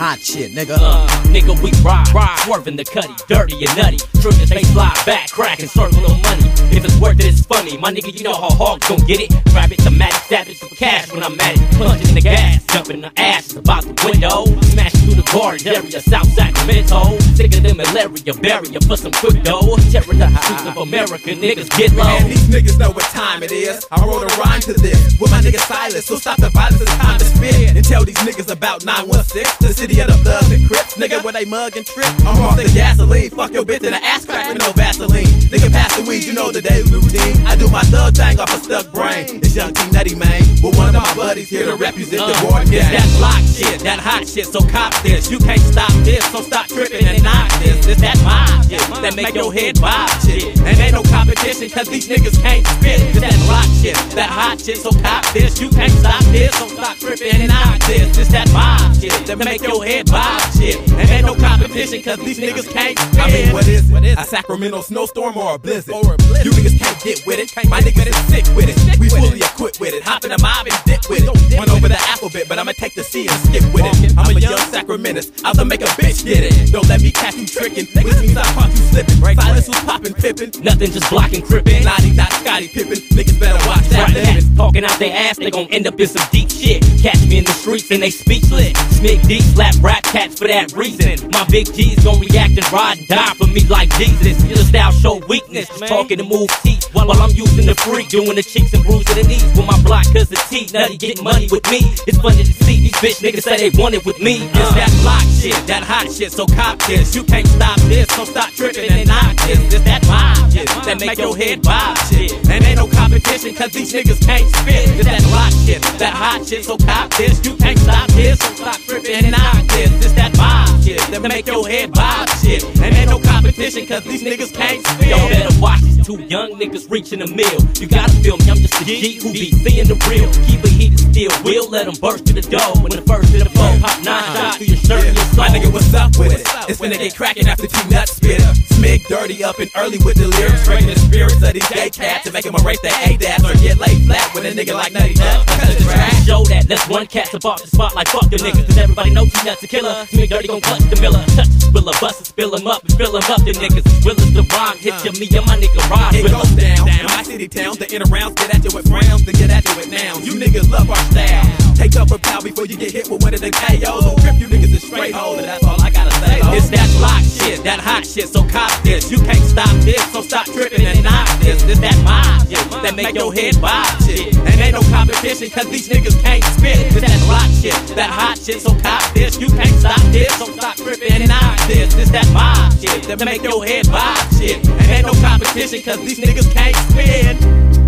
Hot 0.03 0.19
shit, 0.19 0.51
nigga. 0.51 0.75
Uh, 0.77 1.07
nigga, 1.31 1.55
we 1.63 1.71
ride, 1.81 2.11
ride, 2.13 2.37
swerving 2.43 2.75
the 2.75 2.83
cutty, 2.83 3.15
dirty 3.29 3.55
and 3.65 3.77
nutty. 3.77 3.97
Triggers, 4.19 4.49
they 4.49 4.63
fly 4.75 4.91
back, 5.05 5.31
cracking, 5.31 5.67
circle 5.67 6.01
no 6.01 6.09
money. 6.09 6.43
If 6.75 6.83
it's 6.83 6.99
worth 6.99 7.19
it, 7.21 7.25
it's 7.25 7.45
funny. 7.45 7.77
My 7.77 7.89
nigga, 7.89 8.11
you 8.11 8.23
know 8.23 8.33
how 8.33 8.51
hogs 8.51 8.85
gon' 8.89 8.99
get 9.07 9.21
it. 9.21 9.31
Grab 9.55 9.71
it, 9.71 9.79
the 9.79 9.91
magic, 9.91 10.19
stab 10.27 10.47
it 10.47 10.57
for 10.57 10.67
cash 10.75 11.09
when 11.13 11.23
I'm 11.23 11.39
at 11.39 11.55
it. 11.55 11.63
Punching 11.79 12.09
in 12.09 12.15
the 12.15 12.21
gas, 12.21 12.65
jumping 12.67 12.99
the 12.99 13.11
ass 13.15 13.55
about 13.55 13.83
the 13.83 13.95
window. 14.03 14.43
Smashing 14.75 15.07
through 15.07 15.23
the 15.23 15.27
garden 15.31 15.67
area, 15.71 16.01
south 16.01 16.27
Sacramento. 16.35 17.17
Sicker 17.39 17.63
than 17.63 17.77
malaria, 17.77 18.33
barrier 18.43 18.81
for 18.83 18.97
some 18.97 19.13
quick 19.23 19.41
dough. 19.43 19.79
Terror 19.87 20.19
the 20.19 20.27
streets 20.43 20.65
of 20.67 20.77
America, 20.83 21.31
niggas 21.31 21.71
get 21.77 21.95
low. 21.95 22.03
Man, 22.03 22.27
these 22.27 22.47
niggas 22.51 22.77
know 22.77 22.91
what 22.91 23.07
time 23.15 23.41
it 23.41 23.53
is. 23.53 23.87
I 23.91 24.03
wrote 24.03 24.23
a 24.23 24.31
rhyme 24.35 24.59
to 24.67 24.73
this 24.73 25.15
with 25.15 25.31
my 25.31 25.39
nigga 25.39 25.63
Silas. 25.63 26.05
So 26.05 26.17
stop 26.17 26.43
the 26.43 26.49
violence, 26.49 26.81
it's 26.81 26.91
time 26.97 27.19
to 27.19 27.25
spit. 27.25 27.75
And 27.75 27.85
tell 27.85 28.03
these 28.03 28.19
niggas 28.27 28.51
about 28.51 28.83
916, 28.83 29.43
the 29.61 29.73
city 29.73 29.92
of 29.99 30.07
the 30.07 30.19
Bloods 30.23 30.51
and 30.51 30.65
Crips. 30.67 30.95
Nigga, 30.95 31.23
where 31.23 31.33
they 31.33 31.45
mug 31.45 31.75
and 31.77 31.85
trip. 31.85 32.07
I'm 32.25 32.39
off 32.41 32.55
the 32.57 32.65
gasoline. 32.73 33.29
Fuck 33.31 33.53
your 33.53 33.63
bitch 33.63 33.83
in 33.83 33.91
the 33.91 34.03
ass 34.03 34.25
crack 34.25 34.47
with 34.53 34.61
no 34.61 34.71
Vaseline. 34.73 35.25
Nigga, 35.51 35.71
pass 35.71 35.95
the 35.97 36.03
weed, 36.07 36.23
you 36.23 36.33
know 36.33 36.51
the 36.51 36.61
daily 36.61 36.89
routine. 36.91 37.45
I 37.45 37.55
do 37.55 37.67
my 37.69 37.81
thug 37.83 38.15
thing 38.15 38.39
off 38.39 38.53
a 38.53 38.57
stuck 38.63 38.91
brain. 38.93 39.39
It's 39.43 39.55
young 39.55 39.73
T 39.73 39.89
Nutty, 39.91 40.15
man. 40.15 40.41
With 40.63 40.77
one 40.77 40.95
of 40.95 41.01
my 41.01 41.13
buddies 41.15 41.49
here 41.49 41.65
to 41.65 41.75
represent 41.75 42.21
the 42.25 42.33
Uh, 42.37 42.41
board 42.49 42.61
it's 42.63 42.71
gang. 42.71 42.91
that 42.93 43.09
block 43.17 43.41
shit, 43.43 43.79
that 43.81 43.99
hot 43.99 44.27
shit, 44.27 44.45
so 44.47 44.61
cop 44.69 44.93
this. 45.03 45.29
You 45.29 45.39
can't 45.39 45.61
stop 45.61 45.91
this, 46.05 46.23
so 46.31 46.41
stop 46.41 46.67
tripping 46.67 47.05
and 47.05 47.21
knock 47.23 47.49
this. 47.59 47.85
This 47.85 47.99
that 48.01 48.17
mob 48.23 48.63
shit, 48.69 48.79
that 49.01 49.15
make 49.15 49.33
your 49.35 49.51
head 49.53 49.79
bob 49.81 50.09
shit. 50.23 50.57
And 50.59 50.77
ain't 50.79 50.93
no 50.93 51.03
competition, 51.03 51.69
cause 51.69 51.87
these 51.89 52.07
niggas 52.07 52.41
can't 52.41 52.65
spit. 52.65 53.01
It's 53.11 53.19
that 53.19 53.35
block 53.45 53.67
shit, 53.81 53.95
that 54.15 54.29
hot 54.29 54.61
shit, 54.61 54.77
so 54.77 54.91
cop 55.01 55.25
this. 55.33 55.59
You 55.59 55.69
can't 55.69 55.91
stop 55.91 56.23
this, 56.31 56.53
so 56.57 56.67
stop 56.67 56.97
tripping 56.97 57.35
and 57.43 57.49
knock 57.49 57.79
this. 57.85 58.15
This 58.15 58.29
that 58.29 58.47
mob 58.53 58.95
shit, 58.95 59.11
that 59.27 59.37
make 59.43 59.61
your 59.61 59.72
head 59.81 60.09
bob 60.09 60.41
shit. 60.53 60.77
And 60.91 61.09
ain't 61.09 61.25
no 61.25 61.35
competition 61.35 62.01
cause 62.03 62.19
these 62.19 62.39
niggas 62.39 62.71
can't. 62.71 62.99
I 63.17 63.27
mean, 63.27 63.53
what 63.53 63.67
is 63.67 63.89
it? 63.89 64.17
A 64.17 64.23
Sacramento 64.23 64.81
snowstorm 64.81 65.37
or 65.37 65.55
a 65.55 65.59
blizzard? 65.59 65.93
Or 65.93 66.13
a 66.13 66.17
blizzard. 66.17 66.45
You 66.45 66.51
niggas 66.51 66.72
get 67.03 67.21
with 67.27 67.39
it. 67.39 67.51
My 67.69 67.81
niggas 67.81 68.07
is 68.07 68.15
sick 68.31 68.47
with 68.55 68.71
it. 68.71 68.99
We 68.99 69.09
fully 69.09 69.39
equipped 69.39 69.79
with 69.79 69.93
it. 69.93 70.03
Hop 70.03 70.23
in 70.23 70.31
the 70.31 70.39
mob 70.39 70.65
and 70.65 70.75
dip 70.87 71.03
with 71.11 71.27
it. 71.27 71.59
Went 71.59 71.69
over 71.69 71.87
the 71.91 71.99
alphabet, 72.15 72.47
but 72.47 72.57
I'ma 72.57 72.71
take 72.71 72.95
the 72.95 73.03
C 73.03 73.27
and 73.27 73.37
skip 73.51 73.63
with 73.75 73.83
it. 73.83 74.15
I'm 74.17 74.35
a 74.35 74.39
young 74.39 74.57
Sacramentist. 74.71 75.43
I'll 75.43 75.65
make 75.65 75.81
a 75.81 75.91
bitch 75.99 76.23
get 76.23 76.47
it. 76.47 76.71
Don't 76.71 76.87
let 76.87 77.01
me 77.01 77.11
catch 77.11 77.35
you 77.35 77.45
tricking. 77.45 77.85
Which 77.91 78.17
means 78.23 78.37
I 78.37 78.47
caught 78.55 78.71
you 78.71 78.83
slipping. 78.95 79.19
Silence 79.35 79.67
was 79.67 79.79
popping, 79.83 80.13
pippin'. 80.13 80.51
Nothing 80.63 80.91
just 80.91 81.09
blocking, 81.09 81.43
crippin'. 81.43 81.83
Naughty, 81.83 82.11
not 82.15 82.31
Scottie 82.39 82.69
Pippen. 82.69 82.97
Niggas 83.11 83.39
better 83.39 83.59
watch 83.67 83.83
that. 83.91 84.09
Cats 84.13 84.47
talking 84.55 84.85
out 84.85 84.97
their 84.97 85.13
ass, 85.13 85.37
they 85.37 85.51
gon' 85.51 85.67
end 85.67 85.87
up 85.87 85.99
in 85.99 86.07
some 86.07 86.25
deep 86.31 86.49
shit. 86.49 86.81
Catch 87.01 87.27
me 87.27 87.39
in 87.39 87.43
the 87.43 87.51
streets 87.51 87.91
and 87.91 88.01
they 88.01 88.09
speechless. 88.09 88.73
Smick 88.95 89.27
deep, 89.27 89.43
slap 89.43 89.75
rap 89.81 90.03
cats 90.03 90.39
for 90.39 90.47
that 90.47 90.71
reason. 90.73 91.19
My 91.31 91.43
big 91.51 91.67
G's 91.73 92.01
gon' 92.03 92.19
react 92.19 92.55
and 92.55 92.71
ride 92.71 92.97
and 92.99 93.07
die 93.07 93.33
for 93.35 93.47
me 93.47 93.61
like 93.67 93.89
Jesus. 93.97 94.39
Your 94.47 94.57
style 94.57 94.91
show 94.91 95.19
weakness, 95.27 95.67
talking 95.87 96.17
to 96.17 96.23
move 96.23 96.47
teeth 96.63 96.92
while 96.93 97.11
I'm 97.11 97.31
using 97.31 97.65
the 97.65 97.75
freak, 97.75 98.09
doing 98.09 98.35
the 98.35 98.43
cheeks 98.43 98.73
and 98.73 98.83
bruising 98.83 99.17
the 99.17 99.27
knees 99.27 99.43
with 99.57 99.65
my 99.65 99.81
block 99.83 100.05
cause 100.13 100.29
the 100.29 100.37
teeth. 100.49 100.73
Nutty 100.73 100.97
getting 100.97 101.23
money 101.23 101.47
with 101.51 101.65
me. 101.69 101.81
It's 102.07 102.17
funny 102.17 102.43
to 102.43 102.53
see 102.63 102.79
these 102.81 102.97
bitch 103.01 103.19
niggas 103.21 103.43
say 103.43 103.69
they 103.69 103.81
want 103.81 103.95
it 103.95 104.05
with 104.05 104.19
me. 104.21 104.45
It's 104.53 104.73
that 104.77 104.91
block 105.01 105.25
shit, 105.41 105.57
that 105.67 105.83
hot 105.83 106.11
shit, 106.11 106.31
so 106.31 106.45
cop 106.45 106.79
this. 106.85 107.15
You 107.15 107.23
can't 107.23 107.47
stop 107.47 107.79
this, 107.89 108.07
so 108.15 108.25
stop 108.25 108.49
tripping 108.53 108.89
and 108.91 109.07
knock 109.07 109.35
this. 109.43 109.59
It's 109.73 109.83
that 109.83 110.01
vibe 110.03 110.53
shit 110.53 110.67
that 110.85 110.99
make 110.99 111.17
your 111.17 111.35
head 111.35 111.61
bob 111.63 111.97
shit. 112.09 112.31
And 112.49 112.63
ain't 112.63 112.77
no 112.77 112.87
competition 112.87 113.55
cause 113.55 113.71
these 113.71 113.91
niggas 113.93 114.21
can't 114.25 114.47
spit. 114.55 114.89
It's 114.93 115.05
that 115.05 115.23
block 115.33 115.53
shit, 115.65 115.81
that 115.99 116.13
hot 116.13 116.45
shit, 116.45 116.63
so 116.63 116.77
cop 116.77 117.09
this. 117.17 117.43
You 117.45 117.55
can't 117.57 117.79
stop 117.79 118.07
this, 118.11 118.39
so 118.39 118.53
stop 118.53 118.79
tripping 118.87 119.25
and 119.25 119.31
knock 119.31 119.65
this. 119.73 119.91
It's 120.05 120.13
that 120.13 120.31
vibe 120.33 120.85
shit 120.85 121.01
that 121.11 121.21
make 121.21 121.47
your 121.47 121.67
head 121.67 121.91
bob 121.93 122.29
shit. 122.41 122.63
And 122.79 122.95
ain't 122.95 123.09
no 123.09 123.19
competition 123.19 123.85
cause 123.85 124.03
these 124.03 124.23
niggas 124.23 124.53
can't 124.53 124.85
spit. 124.85 125.07
Y'all 125.09 125.29
better 125.29 125.59
watch 125.59 125.81
these 125.81 126.05
two 126.05 126.21
young 126.23 126.51
niggas 126.59 126.82
reaching 126.89 127.19
the 127.19 127.27
mill. 127.27 127.59
You 127.79 127.87
gotta 127.87 128.11
feel 128.23 128.37
me, 128.37 128.49
I'm 128.49 128.57
just 128.57 128.79
a 128.81 128.85
G 128.85 129.19
who 129.19 129.31
be 129.33 129.51
seeing 129.51 129.87
the 129.87 129.95
real. 130.09 130.27
Keep 130.47 130.65
it 130.65 130.73
heated 130.73 130.99
still, 130.99 131.33
will 131.43 131.69
let 131.69 131.85
them 131.85 131.95
burst 132.01 132.25
to 132.27 132.33
the 132.33 132.41
door. 132.41 132.73
When 132.81 132.91
the 132.91 133.03
first 133.05 133.31
to 133.31 133.43
the 133.43 133.49
flow, 133.49 133.71
hop 133.79 134.01
nine 134.03 134.23
shots 134.35 134.57
through 134.57 134.67
your 134.67 134.81
shirt 134.81 135.05
and 135.05 135.15
your. 135.15 135.27
My 135.37 135.47
nigga, 135.49 135.71
what's 135.71 135.93
up 135.93 136.17
with 136.17 136.33
it? 136.33 136.45
It's 136.69 136.79
finna 136.79 136.97
get 136.97 137.15
cracking 137.15 137.47
after 137.47 137.67
T 137.67 137.77
nuts 137.89 138.17
spit. 138.17 138.41
Smig 138.73 139.05
dirty 139.07 139.43
up 139.43 139.59
and 139.59 139.69
early 139.75 139.99
with 140.03 140.17
the 140.17 140.27
lyrics, 140.27 140.65
breaking 140.65 140.89
the 140.89 140.99
spirits 140.99 141.41
of 141.41 141.53
these 141.53 141.67
gay 141.69 141.89
cats 141.89 142.25
to 142.25 142.31
make 142.31 142.43
them 142.43 142.55
erase 142.55 142.81
their 142.81 142.95
A-dash 143.05 143.43
or 143.43 143.53
get 143.61 143.77
laid 143.77 144.03
flat 144.05 144.27
with 144.33 144.45
a 144.45 144.51
nigga 144.51 144.73
like 144.73 144.93
Nutty 144.93 145.13
Nut. 145.15 145.45
Cut 145.47 145.67
the 145.69 145.83
trash. 145.83 146.25
Show 146.25 146.43
that, 146.45 146.69
let's 146.69 146.87
one 146.87 147.07
cat 147.07 147.33
up 147.35 147.45
off 147.45 147.61
the 147.61 147.67
spot 147.67 147.95
like 147.95 148.07
fuck 148.07 148.29
the 148.29 148.37
niggas. 148.37 148.65
Cause 148.67 148.77
everybody 148.77 149.09
know 149.11 149.25
T-Nuts 149.25 149.63
a 149.63 149.67
killer. 149.67 150.05
Smear 150.07 150.27
dirty 150.27 150.47
gon' 150.47 150.61
clutch 150.61 150.83
the 150.89 150.99
miller. 151.01 151.23
Touch 151.35 151.47
the 151.47 151.59
spiller, 151.69 151.93
bust 151.99 152.21
it, 152.21 152.27
spill 152.27 152.55
him 152.55 152.67
up 152.67 152.81
and 152.83 152.93
fill 152.93 153.15
him 153.15 153.23
up. 153.29 153.41
The 153.43 153.53
niggas 153.53 153.85
as 153.85 154.05
real 154.05 154.15
the 154.15 154.43
rhyme. 154.53 154.77
Hit 154.77 154.93
uh. 154.93 155.01
you, 155.05 155.11
me 155.19 155.27
and 155.37 155.45
my 155.45 155.55
nigga 155.57 155.81
ride. 155.89 156.15
It 156.15 156.31
goes 156.31 156.49
down. 156.55 156.72
In 156.79 157.05
my 157.05 157.23
city 157.23 157.47
towns, 157.47 157.77
the 157.77 157.87
inner 157.93 158.09
rounds 158.09 158.35
get 158.35 158.53
at 158.53 158.63
you 158.63 158.71
with 158.73 158.87
frowns, 158.89 159.25
then 159.25 159.35
get 159.35 159.49
at 159.49 159.67
you 159.67 159.75
with 159.75 159.91
nouns. 159.91 160.25
You 160.25 160.33
niggas 160.33 160.69
love 160.69 160.89
our 160.89 161.03
style. 161.11 161.45
Take 161.75 161.95
up 161.97 162.11
a 162.11 162.17
pow 162.17 162.39
before 162.41 162.65
you 162.65 162.77
get 162.77 162.91
hit 162.91 163.09
with 163.09 163.21
one 163.23 163.33
of 163.33 163.41
the 163.41 163.51
KOs. 163.51 163.81
Don't 163.81 164.17
trip, 164.21 164.39
you 164.39 164.47
niggas 164.47 164.73
is 164.73 164.83
straight 164.83 165.13
hole, 165.13 165.35
and 165.35 165.45
that's 165.45 165.63
all 165.63 165.81
I 165.81 165.89
gotta 165.89 166.11
say. 166.23 166.39
It's 166.55 166.69
that 166.69 166.87
block 166.97 167.21
shit, 167.21 167.63
that 167.63 167.79
hot 167.79 168.05
shit, 168.05 168.29
so 168.29 168.47
cop 168.47 168.71
this. 168.83 169.11
You 169.11 169.19
can't 169.19 169.43
stop 169.43 169.73
this, 169.83 170.01
so 170.13 170.21
stop 170.21 170.45
tripping 170.45 170.85
and 170.85 171.03
knock 171.03 171.27
this. 171.41 171.61
This 171.63 171.79
that 171.79 171.97
mob 172.07 172.47
shit 172.47 172.63
that 172.81 172.95
make 172.95 173.15
your 173.15 173.33
head 173.33 173.59
bob 173.59 173.89
shit. 174.05 174.31
And 174.37 174.55
ain't 174.61 174.73
no 174.73 174.81
competition, 174.93 175.49
cause 175.49 175.67
these 175.69 175.89
niggas 175.89 176.15
can't 176.21 176.43
spit. 176.55 176.95
It's 176.95 177.01
that 177.01 177.19
block 177.27 177.49
shit, 177.59 177.75
that 177.97 178.09
hot 178.09 178.37
shit, 178.39 178.61
so 178.61 178.71
cop 178.79 179.03
this. 179.13 179.35
You 179.39 179.49
can't 179.49 179.75
stop 179.75 179.99
this, 180.15 180.31
so 180.39 180.45
stop 180.55 180.77
tripping 180.77 181.11
and 181.11 181.27
knock 181.27 181.59
this. 181.67 181.93
This 181.93 182.09
that 182.15 182.29
mob 182.31 182.71
shit 182.79 183.03
that 183.11 183.19
make 183.25 183.43
your 183.43 183.65
head 183.65 183.91
bob 183.91 184.23
shit. 184.39 184.63
And 184.63 184.87
ain't 184.87 185.05
no 185.05 185.13
competition, 185.19 185.81
cause 185.83 185.99
these 186.05 186.19
niggas 186.19 186.47
can't 186.53 186.62
spit. 186.71 187.82